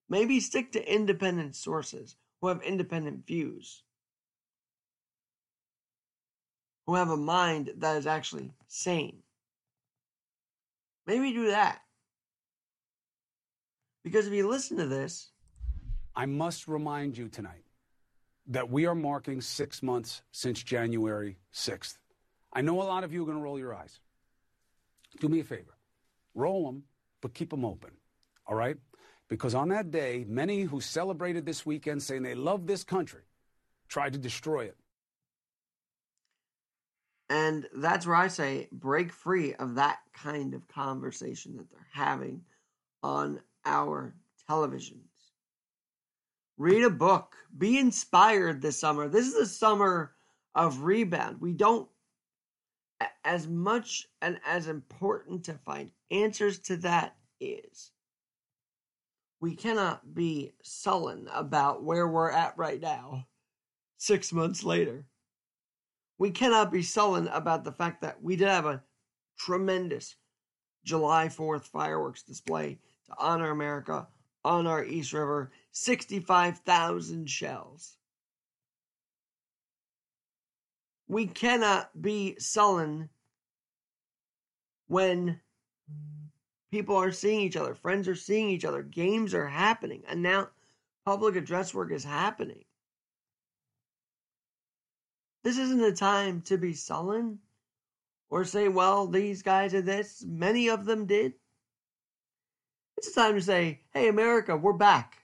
Maybe 0.09 0.39
stick 0.39 0.71
to 0.71 0.93
independent 0.93 1.55
sources 1.55 2.15
who 2.39 2.47
have 2.47 2.61
independent 2.61 3.25
views, 3.25 3.83
who 6.87 6.95
have 6.95 7.09
a 7.09 7.17
mind 7.17 7.73
that 7.77 7.97
is 7.97 8.07
actually 8.07 8.53
sane. 8.67 9.21
Maybe 11.05 11.33
do 11.33 11.47
that. 11.51 11.81
Because 14.03 14.25
if 14.25 14.33
you 14.33 14.47
listen 14.47 14.77
to 14.77 14.87
this, 14.87 15.29
I 16.15 16.25
must 16.25 16.67
remind 16.67 17.17
you 17.17 17.27
tonight 17.27 17.65
that 18.47 18.69
we 18.69 18.85
are 18.85 18.95
marking 18.95 19.41
six 19.41 19.83
months 19.83 20.21
since 20.31 20.63
January 20.63 21.37
6th. 21.53 21.97
I 22.53 22.61
know 22.61 22.81
a 22.81 22.83
lot 22.83 23.03
of 23.03 23.11
you 23.13 23.21
are 23.23 23.25
going 23.25 23.37
to 23.37 23.43
roll 23.43 23.59
your 23.59 23.75
eyes. 23.75 23.99
Do 25.19 25.27
me 25.27 25.41
a 25.41 25.43
favor 25.43 25.77
roll 26.37 26.65
them, 26.65 26.83
but 27.19 27.33
keep 27.33 27.49
them 27.49 27.65
open. 27.65 27.89
All 28.45 28.55
right? 28.55 28.77
Because 29.27 29.55
on 29.55 29.69
that 29.69 29.91
day, 29.91 30.23
many 30.27 30.61
who 30.61 30.79
celebrated 30.79 31.45
this 31.45 31.65
weekend 31.65 32.01
saying 32.03 32.23
they 32.23 32.35
love 32.35 32.67
this 32.67 32.83
country 32.83 33.23
tried 33.89 34.13
to 34.13 34.19
destroy 34.19 34.65
it. 34.65 34.77
And 37.29 37.67
that's 37.75 38.07
where 38.07 38.15
I 38.15 38.27
say 38.29 38.69
break 38.71 39.11
free 39.11 39.53
of 39.55 39.75
that 39.75 39.99
kind 40.13 40.53
of 40.53 40.67
conversation 40.67 41.57
that 41.57 41.69
they're 41.69 41.87
having 41.91 42.41
on 43.03 43.41
our 43.65 44.15
televisions. 44.49 45.31
Read 46.57 46.83
a 46.83 46.89
book. 46.89 47.35
Be 47.57 47.77
inspired 47.77 48.61
this 48.61 48.79
summer. 48.79 49.07
This 49.07 49.27
is 49.27 49.37
the 49.37 49.45
summer 49.45 50.13
of 50.55 50.83
rebound. 50.83 51.41
We 51.41 51.53
don't, 51.53 51.87
as 53.23 53.47
much 53.47 54.07
and 54.21 54.39
as 54.45 54.67
important 54.67 55.43
to 55.45 55.53
find 55.53 55.91
answers 56.09 56.59
to 56.59 56.77
that 56.77 57.15
is, 57.39 57.91
we 59.39 59.55
cannot 59.55 60.15
be 60.15 60.53
sullen 60.63 61.27
about 61.31 61.83
where 61.83 62.07
we're 62.07 62.31
at 62.31 62.57
right 62.57 62.81
now, 62.81 63.27
six 63.97 64.33
months 64.33 64.63
later. 64.63 65.05
We 66.17 66.31
cannot 66.31 66.71
be 66.71 66.81
sullen 66.81 67.27
about 67.27 67.63
the 67.63 67.71
fact 67.71 68.01
that 68.01 68.21
we 68.21 68.35
did 68.35 68.47
have 68.47 68.65
a 68.65 68.83
tremendous 69.37 70.15
July 70.83 71.27
4th 71.27 71.65
fireworks 71.65 72.23
display 72.23 72.79
to 73.05 73.13
honor 73.19 73.51
America 73.51 74.07
on 74.43 74.65
our 74.65 74.83
East 74.83 75.13
River 75.13 75.51
65,000 75.71 77.29
shells. 77.29 77.97
We 81.07 81.27
cannot 81.27 82.01
be 82.01 82.37
sullen 82.39 83.09
when 84.87 85.39
people 86.71 86.95
are 86.95 87.11
seeing 87.11 87.41
each 87.41 87.57
other, 87.57 87.75
friends 87.75 88.07
are 88.07 88.15
seeing 88.15 88.49
each 88.49 88.65
other, 88.65 88.83
games 88.83 89.33
are 89.33 89.47
happening, 89.47 90.03
and 90.07 90.21
now 90.21 90.49
public 91.05 91.35
address 91.35 91.73
work 91.73 91.91
is 91.91 92.03
happening. 92.03 92.63
This 95.47 95.59
isn't 95.59 95.81
a 95.81 95.93
time 95.93 96.41
to 96.41 96.57
be 96.57 96.73
sullen 96.73 97.39
or 98.29 98.43
say, 98.43 98.67
well, 98.67 99.07
these 99.07 99.41
guys 99.41 99.71
did 99.71 99.85
this. 99.85 100.21
Many 100.27 100.67
of 100.67 100.83
them 100.83 101.05
did. 101.05 101.35
It's 102.97 103.07
a 103.07 103.13
time 103.13 103.35
to 103.35 103.41
say, 103.41 103.79
hey, 103.93 104.09
America, 104.09 104.57
we're 104.57 104.73
back. 104.73 105.23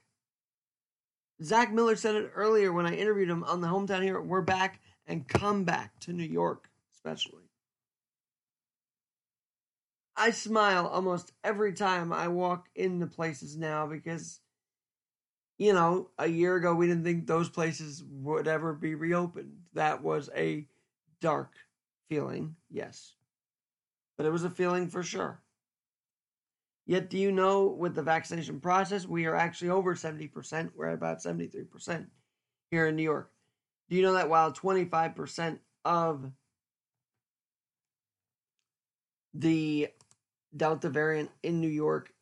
Zach 1.42 1.74
Miller 1.74 1.94
said 1.94 2.14
it 2.14 2.32
earlier 2.34 2.72
when 2.72 2.86
I 2.86 2.94
interviewed 2.94 3.28
him 3.28 3.44
on 3.44 3.60
the 3.60 3.68
hometown 3.68 4.02
hero. 4.02 4.22
We're 4.22 4.40
back 4.40 4.80
and 5.06 5.28
come 5.28 5.64
back 5.64 6.00
to 6.00 6.14
New 6.14 6.24
York, 6.24 6.70
especially. 6.94 7.50
I 10.16 10.30
smile 10.30 10.86
almost 10.86 11.32
every 11.44 11.74
time 11.74 12.14
I 12.14 12.28
walk 12.28 12.70
into 12.74 13.06
places 13.08 13.58
now 13.58 13.86
because, 13.86 14.40
you 15.58 15.74
know, 15.74 16.08
a 16.18 16.28
year 16.28 16.56
ago 16.56 16.74
we 16.74 16.86
didn't 16.86 17.04
think 17.04 17.26
those 17.26 17.50
places 17.50 18.02
would 18.08 18.48
ever 18.48 18.72
be 18.72 18.94
reopened. 18.94 19.63
That 19.74 20.02
was 20.02 20.30
a 20.36 20.66
dark 21.20 21.52
feeling, 22.08 22.56
yes. 22.70 23.14
But 24.16 24.26
it 24.26 24.32
was 24.32 24.44
a 24.44 24.50
feeling 24.50 24.88
for 24.88 25.02
sure. 25.02 25.40
Yet, 26.86 27.08
do 27.08 27.18
you 27.18 27.32
know 27.32 27.66
with 27.66 27.94
the 27.94 28.02
vaccination 28.02 28.60
process, 28.60 29.06
we 29.06 29.26
are 29.26 29.34
actually 29.34 29.70
over 29.70 29.94
70%. 29.94 30.70
We're 30.76 30.88
at 30.88 30.94
about 30.94 31.22
73% 31.22 32.06
here 32.70 32.86
in 32.86 32.96
New 32.96 33.02
York. 33.02 33.30
Do 33.88 33.96
you 33.96 34.02
know 34.02 34.12
that 34.12 34.28
while 34.28 34.52
25% 34.52 35.58
of 35.84 36.30
the 39.32 39.88
Delta 40.56 40.88
variant 40.88 41.30
in 41.42 41.60
New 41.60 41.68
York 41.68 42.12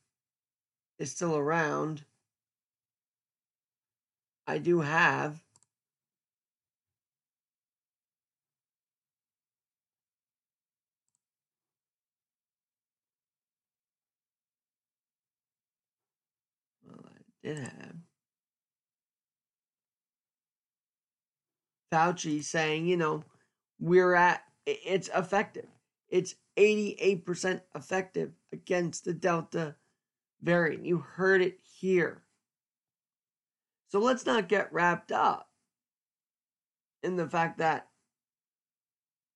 is 0.99 1.11
still 1.11 1.37
around, 1.37 2.05
I 4.47 4.59
do 4.59 4.81
have 4.81 5.43
did 17.43 17.59
have. 17.59 17.95
Fauci 21.93 22.43
saying, 22.43 22.87
you 22.87 22.97
know, 22.97 23.25
we're 23.79 24.15
at, 24.15 24.43
it's 24.67 25.11
effective. 25.15 25.67
It's 26.09 26.35
88% 26.57 27.61
effective 27.75 28.33
against 28.53 29.05
the 29.05 29.13
Delta 29.13 29.77
variant. 30.43 30.87
You 30.87 30.99
heard 30.99 31.43
it 31.43 31.59
here. 31.63 32.23
So 33.89 33.99
let's 33.99 34.25
not 34.25 34.49
get 34.49 34.73
wrapped 34.73 35.13
up 35.13 35.49
in 37.03 37.17
the 37.17 37.29
fact 37.29 37.59
that 37.59 37.89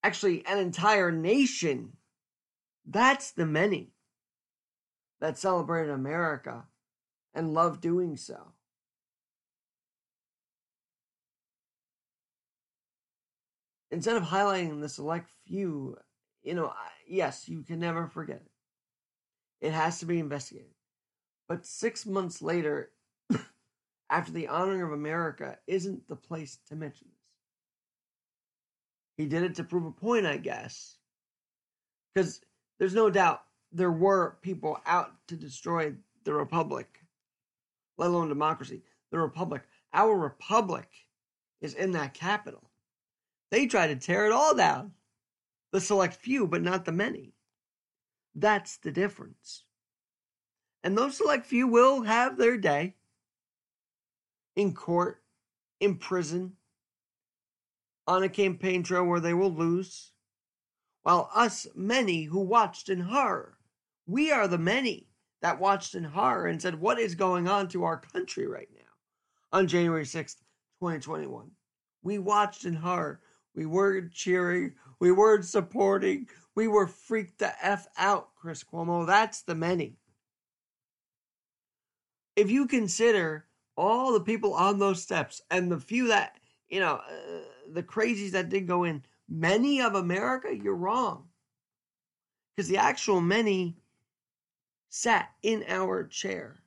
actually 0.03 0.47
an 0.47 0.59
entire 0.59 1.11
nation, 1.11 1.93
that's 2.87 3.33
the 3.33 3.47
many 3.47 3.93
that 5.21 5.37
celebrated 5.39 5.91
America 5.91 6.65
and 7.37 7.53
love 7.53 7.81
doing 7.81 8.17
so. 8.17 8.53
Instead 13.91 14.17
of 14.17 14.25
highlighting 14.25 14.81
the 14.81 14.89
select 14.89 15.31
few, 15.47 15.97
you 16.43 16.55
know, 16.55 16.73
yes, 17.07 17.49
you 17.49 17.63
can 17.63 17.79
never 17.79 18.09
forget 18.09 18.43
it. 18.45 19.67
It 19.67 19.73
has 19.73 20.01
to 20.01 20.07
be 20.07 20.19
investigated. 20.19 20.73
But 21.49 21.67
six 21.67 22.07
months 22.07 22.43
later, 22.43 22.91
after 24.11 24.33
the 24.33 24.49
honoring 24.49 24.83
of 24.83 24.93
America, 24.93 25.59
isn't 25.67 26.09
the 26.09 26.17
place 26.17 26.59
to 26.69 26.75
mention 26.75 27.09
this. 27.09 27.17
He 29.19 29.27
did 29.27 29.45
it 29.45 29.55
to 29.57 29.65
prove 29.65 29.85
a 29.85 29.93
point, 29.93 30.27
I 30.27 30.39
guess. 30.39 30.97
Because 32.15 32.41
there's 32.79 32.95
no 32.95 33.11
doubt 33.11 33.43
there 33.73 33.93
were 33.93 34.39
people 34.41 34.79
out 34.87 35.13
to 35.29 35.37
destroy 35.37 35.95
the 36.25 36.35
Republic, 36.35 37.06
let 37.97 38.11
alone 38.11 38.29
democracy. 38.29 38.83
The 39.11 39.19
Republic. 39.19 39.63
Our 39.93 40.17
Republic 40.17 40.89
is 41.61 41.75
in 41.75 41.93
that 41.93 42.15
Capitol. 42.15 42.71
They 43.51 43.67
try 43.67 43.87
to 43.87 43.97
tear 43.97 44.27
it 44.27 44.33
all 44.33 44.55
down. 44.55 44.93
The 45.73 45.81
select 45.81 46.15
few, 46.15 46.47
but 46.47 46.63
not 46.63 46.85
the 46.85 46.93
many. 46.93 47.35
That's 48.35 48.77
the 48.77 48.91
difference. 48.91 49.65
And 50.83 50.97
those 50.97 51.17
select 51.17 51.47
few 51.47 51.67
will 51.67 52.03
have 52.03 52.37
their 52.37 52.57
day 52.57 52.95
in 54.55 54.75
court, 54.75 55.23
in 55.81 55.97
prison, 55.97 56.53
on 58.07 58.23
a 58.23 58.29
campaign 58.29 58.83
trail 58.83 59.05
where 59.05 59.21
they 59.21 59.35
will 59.35 59.53
lose, 59.53 60.13
while 61.03 61.31
us 61.35 61.67
many 61.75 62.25
who 62.25 62.41
watched 62.41 62.89
in 62.89 63.01
horror, 63.01 63.59
we 64.07 64.31
are 64.31 64.49
the 64.49 64.59
many 64.59 65.09
that 65.43 65.61
watched 65.61 65.95
in 65.95 66.05
horror 66.05 66.47
and 66.47 66.61
said, 66.61 66.81
What 66.81 66.99
is 66.99 67.15
going 67.15 67.49
on 67.49 67.69
to 67.69 67.85
our 67.85 67.99
country 67.99 68.47
right 68.47 68.69
now? 68.75 69.59
On 69.59 69.67
January 69.67 70.05
6th, 70.05 70.37
2021. 70.81 71.51
We 72.03 72.19
watched 72.19 72.65
in 72.65 72.75
horror. 72.75 73.21
We 73.55 73.67
weren't 73.67 74.13
cheering. 74.13 74.75
We 75.01 75.13
weren't 75.13 75.45
supporting. 75.45 76.29
We 76.55 76.69
were 76.69 76.87
freaked 76.87 77.39
the 77.39 77.53
F 77.65 77.87
out, 77.97 78.29
Chris 78.37 78.63
Cuomo. 78.65 79.07
That's 79.07 79.43
the 79.43 79.55
many. 79.55 79.99
If 82.35 82.51
you 82.51 82.67
consider 82.67 83.47
all 83.77 84.13
the 84.13 84.21
people 84.21 84.55
on 84.55 84.79
those 84.79 85.03
steps 85.03 85.41
and 85.51 85.71
the 85.71 85.79
few 85.79 86.09
that, 86.09 86.39
you 86.69 86.81
know, 86.81 86.97
uh, 86.97 87.41
the 87.73 87.83
crazies 87.83 88.33
that 88.33 88.49
did 88.49 88.67
go 88.67 88.85
in, 88.85 89.03
many 89.29 89.81
of 89.81 89.95
America, 89.95 90.55
you're 90.55 90.75
wrong. 90.75 91.25
Because 92.55 92.69
the 92.69 92.79
actual 92.79 93.21
many 93.21 93.77
sat 94.89 95.31
in 95.43 95.65
our 95.69 96.05
chair 96.05 96.63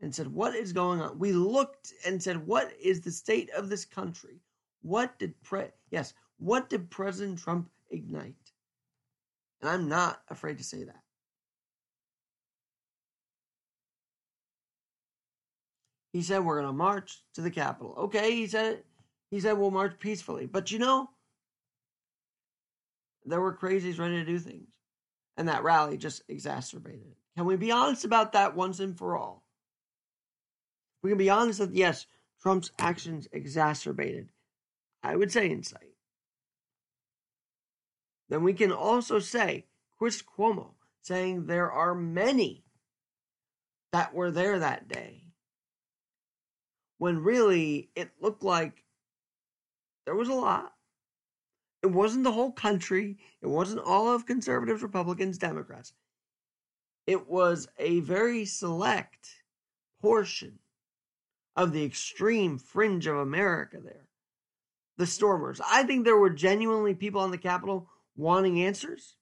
and 0.00 0.14
said, 0.14 0.28
What 0.28 0.54
is 0.54 0.72
going 0.72 1.00
on? 1.00 1.18
We 1.18 1.32
looked 1.32 1.92
and 2.06 2.22
said, 2.22 2.46
What 2.46 2.72
is 2.82 3.00
the 3.00 3.10
state 3.10 3.50
of 3.50 3.68
this 3.68 3.84
country? 3.84 4.40
What 4.82 5.18
did 5.18 5.40
pre 5.42 5.66
yes, 5.90 6.14
what 6.38 6.68
did 6.68 6.90
President 6.90 7.38
Trump 7.38 7.70
ignite? 7.90 8.34
And 9.60 9.70
I'm 9.70 9.88
not 9.88 10.22
afraid 10.28 10.58
to 10.58 10.64
say 10.64 10.84
that. 10.84 11.02
He 16.12 16.22
said 16.22 16.40
we're 16.40 16.60
going 16.60 16.66
to 16.66 16.76
march 16.76 17.22
to 17.34 17.40
the 17.40 17.50
Capitol. 17.50 17.94
Okay, 17.96 18.36
he 18.36 18.46
said. 18.46 18.82
He 19.30 19.40
said 19.40 19.52
we'll 19.52 19.70
march 19.70 19.98
peacefully. 19.98 20.46
But 20.46 20.70
you 20.70 20.78
know, 20.78 21.08
there 23.24 23.40
were 23.40 23.56
crazies 23.56 23.98
ready 23.98 24.16
to 24.16 24.24
do 24.24 24.38
things. 24.38 24.68
And 25.36 25.48
that 25.48 25.62
rally 25.62 25.96
just 25.96 26.22
exacerbated 26.28 27.06
it. 27.06 27.16
Can 27.36 27.46
we 27.46 27.56
be 27.56 27.70
honest 27.70 28.04
about 28.04 28.32
that 28.32 28.54
once 28.54 28.80
and 28.80 28.96
for 28.96 29.16
all? 29.16 29.42
We 31.02 31.10
can 31.10 31.18
be 31.18 31.30
honest 31.30 31.58
that 31.58 31.74
yes, 31.74 32.06
Trump's 32.40 32.70
actions 32.78 33.28
exacerbated, 33.32 34.30
I 35.02 35.16
would 35.16 35.32
say, 35.32 35.48
insight. 35.48 35.94
Then 38.28 38.42
we 38.42 38.52
can 38.52 38.72
also 38.72 39.18
say 39.18 39.66
Chris 39.98 40.22
Cuomo 40.22 40.74
saying 41.02 41.46
there 41.46 41.70
are 41.70 41.94
many 41.94 42.64
that 43.92 44.14
were 44.14 44.30
there 44.30 44.58
that 44.58 44.88
day 44.88 45.24
when 46.98 47.22
really 47.22 47.90
it 47.94 48.10
looked 48.20 48.42
like 48.42 48.84
there 50.06 50.14
was 50.14 50.28
a 50.28 50.34
lot. 50.34 50.72
It 51.82 51.90
wasn't 51.90 52.24
the 52.24 52.32
whole 52.32 52.52
country, 52.52 53.18
it 53.40 53.48
wasn't 53.48 53.80
all 53.80 54.14
of 54.14 54.26
conservatives, 54.26 54.82
Republicans, 54.82 55.38
Democrats. 55.38 55.92
It 57.06 57.28
was 57.28 57.68
a 57.78 58.00
very 58.00 58.44
select 58.44 59.42
portion 60.00 60.60
of 61.56 61.72
the 61.72 61.84
extreme 61.84 62.58
fringe 62.58 63.06
of 63.06 63.16
America 63.16 63.78
there. 63.82 64.06
The 64.96 65.06
stormers. 65.06 65.60
I 65.66 65.82
think 65.82 66.04
there 66.04 66.16
were 66.16 66.30
genuinely 66.30 66.94
people 66.94 67.20
on 67.20 67.30
the 67.30 67.38
Capitol 67.38 67.88
wanting 68.16 68.62
answers, 68.62 69.16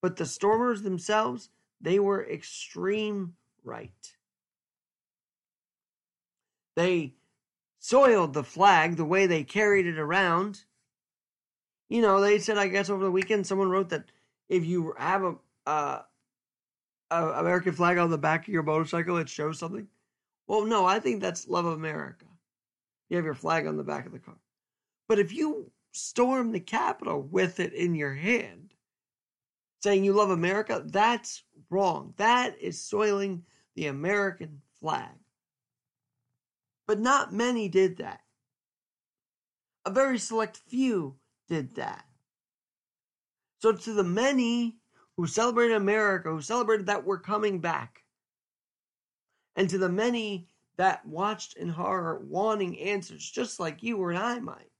but 0.00 0.16
the 0.16 0.26
stormers 0.26 0.82
themselves, 0.82 1.50
they 1.80 1.98
were 1.98 2.26
extreme 2.26 3.34
right. 3.62 4.16
They 6.76 7.14
soiled 7.78 8.32
the 8.32 8.44
flag 8.44 8.96
the 8.96 9.04
way 9.04 9.26
they 9.26 9.44
carried 9.44 9.86
it 9.86 9.98
around. 9.98 10.64
You 11.88 12.02
know, 12.02 12.20
they 12.20 12.38
said, 12.38 12.58
I 12.58 12.68
guess 12.68 12.90
over 12.90 13.04
the 13.04 13.10
weekend, 13.10 13.46
someone 13.46 13.70
wrote 13.70 13.90
that 13.90 14.04
if 14.48 14.64
you 14.64 14.94
have 14.98 15.22
a, 15.22 15.34
uh, 15.66 16.02
a 17.10 17.26
American 17.40 17.72
flag 17.72 17.98
on 17.98 18.10
the 18.10 18.18
back 18.18 18.46
of 18.46 18.52
your 18.52 18.62
motorcycle, 18.62 19.18
it 19.18 19.28
shows 19.28 19.58
something. 19.58 19.86
Well, 20.46 20.64
no, 20.64 20.84
I 20.84 20.98
think 20.98 21.20
that's 21.20 21.48
love 21.48 21.64
of 21.64 21.74
America. 21.74 22.26
You 23.08 23.16
have 23.16 23.24
your 23.24 23.34
flag 23.34 23.66
on 23.66 23.76
the 23.76 23.84
back 23.84 24.06
of 24.06 24.12
the 24.12 24.18
car. 24.18 24.36
But 25.08 25.18
if 25.18 25.32
you 25.32 25.70
storm 25.92 26.52
the 26.52 26.60
Capitol 26.60 27.22
with 27.22 27.60
it 27.60 27.72
in 27.72 27.94
your 27.94 28.14
hand, 28.14 28.74
saying 29.82 30.04
you 30.04 30.12
love 30.12 30.30
America, 30.30 30.82
that's 30.86 31.42
wrong. 31.70 32.14
That 32.16 32.58
is 32.58 32.80
soiling 32.80 33.44
the 33.74 33.86
American 33.86 34.62
flag. 34.80 35.14
But 36.86 37.00
not 37.00 37.32
many 37.32 37.68
did 37.68 37.98
that. 37.98 38.20
A 39.86 39.90
very 39.90 40.18
select 40.18 40.56
few 40.56 41.16
did 41.48 41.74
that. 41.76 42.04
So, 43.60 43.72
to 43.72 43.92
the 43.92 44.04
many 44.04 44.76
who 45.16 45.26
celebrated 45.26 45.76
America, 45.76 46.30
who 46.30 46.40
celebrated 46.40 46.86
that 46.86 47.04
we're 47.04 47.20
coming 47.20 47.60
back, 47.60 48.02
and 49.56 49.70
to 49.70 49.78
the 49.78 49.88
many 49.88 50.48
that 50.76 51.06
watched 51.06 51.56
in 51.56 51.68
horror, 51.68 52.20
wanting 52.28 52.78
answers, 52.80 53.30
just 53.30 53.60
like 53.60 53.82
you 53.82 53.98
or 53.98 54.12
I 54.12 54.40
might, 54.40 54.70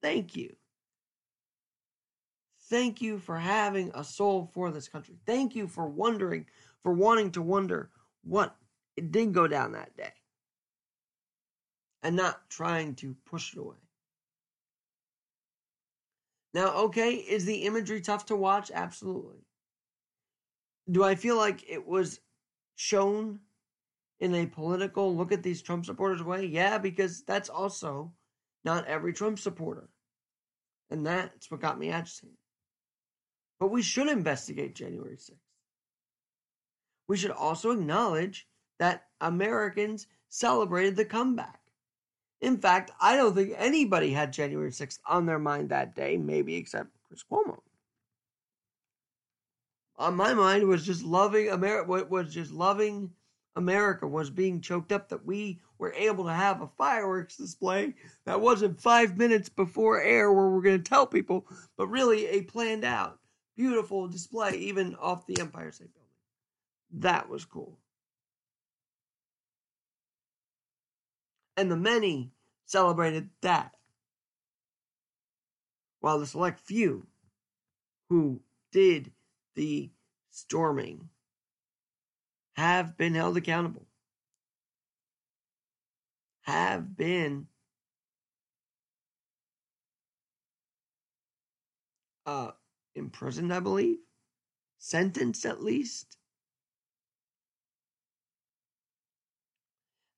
thank 0.00 0.36
you. 0.36 0.54
Thank 2.70 3.02
you 3.02 3.18
for 3.18 3.36
having 3.36 3.90
a 3.94 4.02
soul 4.02 4.50
for 4.54 4.70
this 4.70 4.88
country. 4.88 5.16
Thank 5.26 5.54
you 5.54 5.68
for 5.68 5.86
wondering, 5.86 6.46
for 6.82 6.92
wanting 6.92 7.32
to 7.32 7.42
wonder 7.42 7.90
what 8.22 8.56
it 8.96 9.12
did 9.12 9.34
go 9.34 9.46
down 9.46 9.72
that 9.72 9.96
day 9.96 10.12
and 12.02 12.16
not 12.16 12.48
trying 12.48 12.94
to 12.96 13.14
push 13.26 13.52
it 13.52 13.58
away. 13.58 13.83
Now, 16.54 16.72
okay, 16.84 17.14
is 17.14 17.44
the 17.44 17.64
imagery 17.64 18.00
tough 18.00 18.26
to 18.26 18.36
watch? 18.36 18.70
Absolutely. 18.72 19.44
Do 20.88 21.02
I 21.02 21.16
feel 21.16 21.36
like 21.36 21.68
it 21.68 21.84
was 21.84 22.20
shown 22.76 23.40
in 24.20 24.34
a 24.34 24.46
political 24.46 25.16
look 25.16 25.32
at 25.32 25.42
these 25.42 25.62
Trump 25.62 25.84
supporters 25.84 26.22
way? 26.22 26.46
Yeah, 26.46 26.78
because 26.78 27.24
that's 27.24 27.48
also 27.48 28.12
not 28.64 28.86
every 28.86 29.12
Trump 29.12 29.40
supporter. 29.40 29.88
And 30.90 31.04
that's 31.04 31.50
what 31.50 31.60
got 31.60 31.78
me 31.78 31.90
agitated. 31.90 32.36
But 33.58 33.68
we 33.68 33.82
should 33.82 34.08
investigate 34.08 34.76
January 34.76 35.16
6th. 35.16 35.32
We 37.08 37.16
should 37.16 37.32
also 37.32 37.72
acknowledge 37.72 38.46
that 38.78 39.06
Americans 39.20 40.06
celebrated 40.28 40.94
the 40.94 41.04
comeback. 41.04 41.60
In 42.44 42.58
fact, 42.58 42.90
I 43.00 43.16
don't 43.16 43.34
think 43.34 43.54
anybody 43.56 44.12
had 44.12 44.30
January 44.30 44.70
6th 44.70 44.98
on 45.06 45.24
their 45.24 45.38
mind 45.38 45.70
that 45.70 45.94
day, 45.94 46.18
maybe 46.18 46.56
except 46.56 46.90
Chris 47.08 47.24
Cuomo. 47.24 47.60
On 49.96 50.14
my 50.14 50.34
mind 50.34 50.68
was 50.68 50.84
just 50.84 51.02
loving 51.02 51.48
America, 51.48 52.04
was 52.10 52.34
just 52.34 52.52
loving 52.52 53.10
America 53.56 54.06
was 54.06 54.28
being 54.28 54.60
choked 54.60 54.92
up 54.92 55.08
that 55.08 55.24
we 55.24 55.58
were 55.78 55.94
able 55.94 56.24
to 56.24 56.34
have 56.34 56.60
a 56.60 56.68
fireworks 56.76 57.38
display 57.38 57.94
that 58.26 58.42
wasn't 58.42 58.78
five 58.78 59.16
minutes 59.16 59.48
before 59.48 60.02
air 60.02 60.30
where 60.30 60.50
we're 60.50 60.60
going 60.60 60.82
to 60.82 60.90
tell 60.90 61.06
people, 61.06 61.46
but 61.78 61.86
really 61.86 62.26
a 62.26 62.42
planned 62.42 62.84
out, 62.84 63.20
beautiful 63.56 64.06
display, 64.06 64.50
even 64.56 64.96
off 64.96 65.26
the 65.26 65.40
Empire 65.40 65.72
State 65.72 65.94
Building. 65.94 66.10
That 67.04 67.26
was 67.30 67.46
cool. 67.46 67.78
And 71.56 71.70
the 71.70 71.76
many 71.76 72.33
celebrated 72.66 73.30
that, 73.42 73.76
while 76.00 76.18
the 76.18 76.26
select 76.26 76.60
few 76.60 77.06
who 78.08 78.40
did 78.72 79.12
the 79.54 79.90
storming 80.30 81.08
have 82.56 82.96
been 82.96 83.14
held 83.14 83.36
accountable, 83.36 83.86
have 86.42 86.96
been 86.96 87.46
uh, 92.26 92.50
imprisoned, 92.94 93.52
I 93.52 93.60
believe, 93.60 93.98
sentenced 94.78 95.46
at 95.46 95.62
least. 95.62 96.16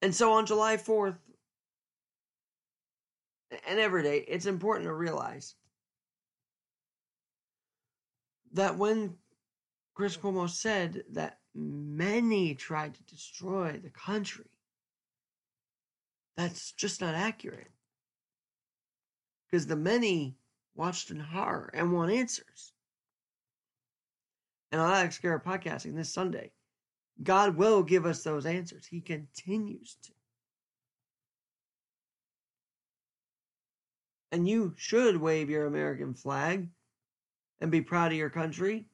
And 0.02 0.14
so 0.14 0.32
on 0.32 0.46
July 0.46 0.76
4th, 0.76 1.16
and 3.50 3.78
every 3.78 4.02
day, 4.02 4.24
it's 4.26 4.46
important 4.46 4.86
to 4.86 4.94
realize 4.94 5.54
that 8.52 8.76
when 8.76 9.14
Chris 9.94 10.16
mm-hmm. 10.16 10.38
Cuomo 10.38 10.50
said 10.50 11.04
that 11.12 11.38
many 11.54 12.54
tried 12.54 12.94
to 12.94 13.02
destroy 13.04 13.72
the 13.82 13.90
country, 13.90 14.50
that's 16.36 16.72
just 16.72 17.00
not 17.00 17.14
accurate. 17.14 17.70
Because 19.46 19.66
the 19.66 19.76
many 19.76 20.36
watched 20.74 21.10
in 21.10 21.20
horror 21.20 21.70
and 21.72 21.92
want 21.92 22.12
answers. 22.12 22.72
And 24.72 24.80
on 24.80 24.92
Alex 24.92 25.18
Garrett 25.18 25.44
podcasting 25.44 25.94
this 25.94 26.12
Sunday, 26.12 26.50
God 27.22 27.56
will 27.56 27.82
give 27.82 28.04
us 28.04 28.22
those 28.22 28.44
answers. 28.44 28.86
He 28.86 29.00
continues 29.00 29.96
to. 30.02 30.12
And 34.32 34.48
you 34.48 34.74
should 34.76 35.16
wave 35.16 35.48
your 35.48 35.66
American 35.66 36.14
flag 36.14 36.68
and 37.60 37.70
be 37.70 37.80
proud 37.80 38.12
of 38.12 38.18
your 38.18 38.30
country, 38.30 38.86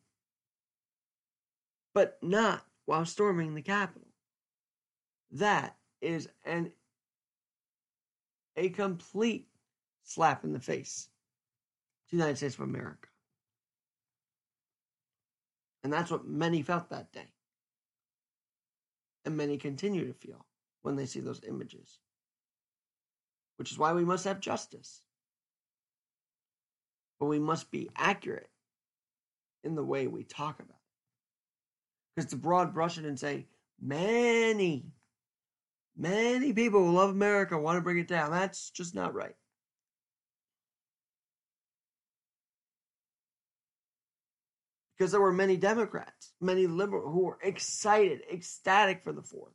but 1.95 2.19
not 2.23 2.65
while 2.85 3.05
storming 3.05 3.55
the 3.55 3.63
Capitol. 3.63 4.09
That 5.33 5.77
is 6.01 6.29
an 6.45 6.73
a 8.57 8.69
complete 8.69 9.49
slap 10.03 10.45
in 10.45 10.53
the 10.53 10.61
face 10.61 11.09
to 12.09 12.17
the 12.17 12.19
United 12.19 12.37
States 12.37 12.55
of 12.55 12.61
America. 12.61 13.09
And 15.83 15.93
that's 15.93 16.11
what 16.11 16.27
many 16.27 16.63
felt 16.63 16.91
that 16.91 17.13
day. 17.13 17.33
And 19.25 19.37
many 19.37 19.57
continue 19.57 20.07
to 20.07 20.13
feel 20.13 20.45
when 20.83 20.97
they 20.97 21.07
see 21.07 21.21
those 21.21 21.41
images. 21.49 21.99
Which 23.57 23.73
is 23.73 23.79
why 23.79 23.93
we 23.93 24.05
must 24.05 24.25
have 24.25 24.41
justice. 24.41 25.03
But 27.23 27.29
we 27.29 27.39
must 27.39 27.71
be 27.71 27.89
accurate 27.95 28.51
in 29.63 29.77
the 29.77 29.85
way 29.85 30.09
we 30.09 30.25
talk 30.25 30.59
about 30.59 30.71
it. 30.71 32.17
Because 32.17 32.31
to 32.31 32.37
broad 32.37 32.75
brush 32.75 32.99
it 32.99 33.05
and 33.05 33.17
say, 33.17 33.47
many, 33.81 34.87
many 35.97 36.53
people 36.53 36.81
who 36.81 36.91
love 36.91 37.11
America 37.11 37.57
want 37.57 37.77
to 37.77 37.81
bring 37.81 37.99
it 37.99 38.09
down, 38.09 38.33
that's 38.33 38.71
just 38.71 38.97
not 38.97 39.15
right. 39.15 39.37
Because 44.99 45.13
there 45.13 45.21
were 45.21 45.33
many 45.33 45.57
Democrats, 45.57 46.33
many 46.41 46.67
liberal 46.67 47.09
who 47.09 47.21
were 47.21 47.39
excited, 47.41 48.23
ecstatic 48.33 49.05
for 49.05 49.13
the 49.13 49.23
fourth, 49.23 49.55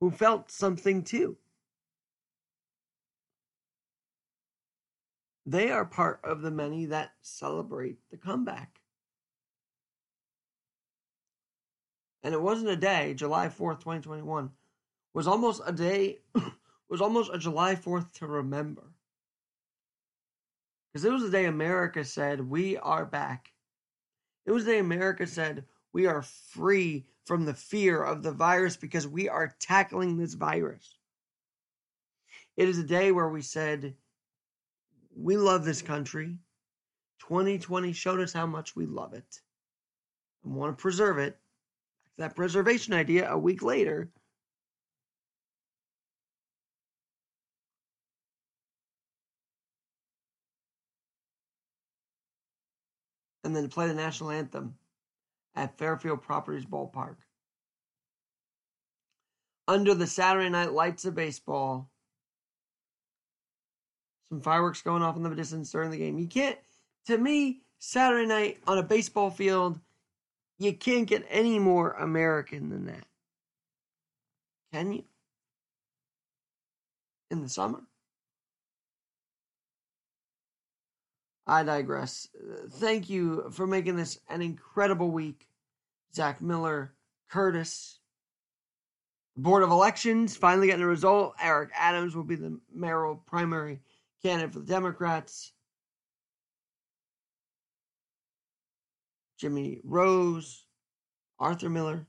who 0.00 0.10
felt 0.10 0.50
something 0.50 1.02
too. 1.02 1.38
They 5.46 5.70
are 5.70 5.84
part 5.84 6.20
of 6.24 6.40
the 6.40 6.50
many 6.50 6.86
that 6.86 7.12
celebrate 7.22 7.98
the 8.10 8.16
comeback. 8.16 8.80
And 12.22 12.32
it 12.32 12.40
wasn't 12.40 12.70
a 12.70 12.76
day, 12.76 13.12
July 13.12 13.48
4th, 13.48 13.80
2021, 13.80 14.50
was 15.12 15.26
almost 15.26 15.60
a 15.66 15.72
day, 15.72 16.20
was 16.88 17.02
almost 17.02 17.30
a 17.32 17.38
July 17.38 17.74
4th 17.74 18.10
to 18.14 18.26
remember. 18.26 18.94
Because 20.92 21.04
it 21.04 21.12
was 21.12 21.22
the 21.22 21.30
day 21.30 21.44
America 21.44 22.04
said, 22.04 22.40
We 22.40 22.78
are 22.78 23.04
back. 23.04 23.52
It 24.46 24.52
was 24.52 24.64
the 24.64 24.72
day 24.72 24.78
America 24.78 25.26
said, 25.26 25.64
We 25.92 26.06
are 26.06 26.22
free 26.22 27.04
from 27.26 27.44
the 27.44 27.54
fear 27.54 28.02
of 28.02 28.22
the 28.22 28.32
virus 28.32 28.76
because 28.76 29.06
we 29.06 29.28
are 29.28 29.54
tackling 29.60 30.16
this 30.16 30.34
virus. 30.34 30.96
It 32.56 32.68
is 32.68 32.78
a 32.78 32.84
day 32.84 33.12
where 33.12 33.28
we 33.28 33.42
said, 33.42 33.94
we 35.16 35.36
love 35.36 35.64
this 35.64 35.82
country. 35.82 36.36
2020 37.20 37.92
showed 37.92 38.20
us 38.20 38.32
how 38.32 38.46
much 38.46 38.76
we 38.76 38.86
love 38.86 39.14
it 39.14 39.40
and 40.44 40.54
want 40.54 40.76
to 40.76 40.80
preserve 40.80 41.18
it. 41.18 41.38
That 42.18 42.36
preservation 42.36 42.94
idea 42.94 43.30
a 43.30 43.38
week 43.38 43.62
later. 43.62 44.10
And 53.42 53.54
then 53.54 53.68
play 53.68 53.88
the 53.88 53.94
national 53.94 54.30
anthem 54.30 54.74
at 55.54 55.76
Fairfield 55.76 56.22
Properties 56.22 56.64
Ballpark. 56.64 57.16
Under 59.66 59.94
the 59.94 60.06
Saturday 60.06 60.48
night 60.48 60.72
lights 60.72 61.04
of 61.04 61.14
baseball, 61.14 61.90
some 64.28 64.40
fireworks 64.40 64.82
going 64.82 65.02
off 65.02 65.16
in 65.16 65.22
the 65.22 65.30
distance 65.34 65.70
during 65.70 65.90
the 65.90 65.98
game. 65.98 66.18
You 66.18 66.26
can't, 66.26 66.58
to 67.06 67.18
me, 67.18 67.60
Saturday 67.78 68.26
night 68.26 68.58
on 68.66 68.78
a 68.78 68.82
baseball 68.82 69.30
field, 69.30 69.78
you 70.58 70.72
can't 70.72 71.06
get 71.06 71.26
any 71.28 71.58
more 71.58 71.92
American 71.92 72.70
than 72.70 72.86
that. 72.86 73.04
Can 74.72 74.92
you? 74.92 75.04
In 77.30 77.42
the 77.42 77.48
summer? 77.48 77.82
I 81.46 81.62
digress. 81.62 82.28
Thank 82.70 83.10
you 83.10 83.50
for 83.50 83.66
making 83.66 83.96
this 83.96 84.18
an 84.30 84.40
incredible 84.40 85.10
week. 85.10 85.46
Zach 86.14 86.40
Miller, 86.40 86.94
Curtis, 87.28 87.98
Board 89.36 89.62
of 89.62 89.70
Elections 89.70 90.36
finally 90.36 90.68
getting 90.68 90.84
a 90.84 90.88
result. 90.88 91.34
Eric 91.42 91.70
Adams 91.74 92.14
will 92.14 92.24
be 92.24 92.36
the 92.36 92.58
mayoral 92.72 93.16
primary 93.26 93.80
candidate 94.24 94.54
for 94.54 94.60
the 94.60 94.66
Democrats. 94.66 95.52
Jimmy 99.38 99.80
Rose, 99.84 100.64
Arthur 101.38 101.68
Miller, 101.68 102.06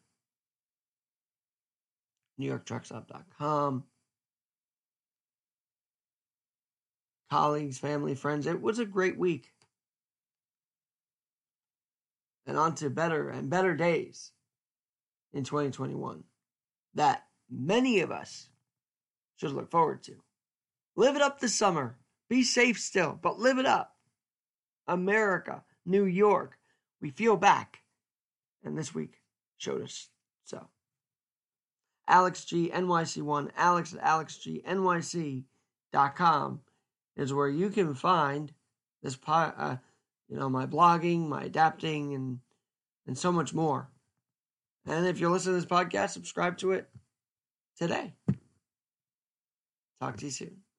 NewYorkTruckStop.com, 2.40 3.84
colleagues, 7.30 7.78
family, 7.78 8.16
friends. 8.16 8.48
It 8.48 8.62
was 8.62 8.80
a 8.80 8.86
great 8.86 9.18
week. 9.18 9.50
And 12.48 12.58
on 12.58 12.76
to 12.76 12.90
better 12.90 13.30
and 13.30 13.50
better 13.50 13.76
days 13.76 14.32
in 15.34 15.44
2021 15.44 16.24
that 16.94 17.24
many 17.50 18.00
of 18.00 18.12
us 18.12 18.48
should 19.36 19.52
look 19.52 19.72
forward 19.72 20.04
to. 20.04 20.14
Live 20.96 21.18
it 21.18 21.22
up 21.22 21.40
this 21.40 21.56
summer. 21.56 21.98
Be 22.30 22.44
safe 22.44 22.80
still, 22.80 23.20
but 23.22 23.40
live 23.40 23.58
it 23.58 23.66
up. 23.66 23.96
America, 24.88 25.64
New 25.86 26.06
York, 26.06 26.58
we 27.02 27.10
feel 27.12 27.36
back. 27.38 27.82
And 28.64 28.78
this 28.78 28.96
week 28.96 29.22
showed 29.58 29.82
us 29.84 30.10
so. 30.44 30.68
Alex 32.08 32.46
G 32.46 32.72
NYC1, 32.74 33.52
Alex 33.56 33.94
at 33.94 34.04
AlexGNYC.com 34.04 36.62
is 37.18 37.34
where 37.34 37.48
you 37.48 37.70
can 37.70 37.96
find 37.96 38.52
this, 39.02 39.18
uh, 39.28 39.78
you 40.28 40.38
know, 40.38 40.50
my 40.50 40.66
blogging, 40.66 41.28
my 41.28 41.44
adapting, 41.44 42.14
and 42.14 42.40
and 43.08 43.18
so 43.18 43.32
much 43.32 43.54
more. 43.54 43.90
And 44.88 45.06
if 45.06 45.20
you're 45.20 45.32
listening 45.32 45.60
to 45.60 45.62
this 45.62 45.70
podcast, 45.70 46.12
subscribe 46.12 46.58
to 46.60 46.72
it 46.72 46.90
today. 47.78 48.14
Talk 50.00 50.18
to 50.18 50.26
you 50.26 50.32
soon. 50.32 50.65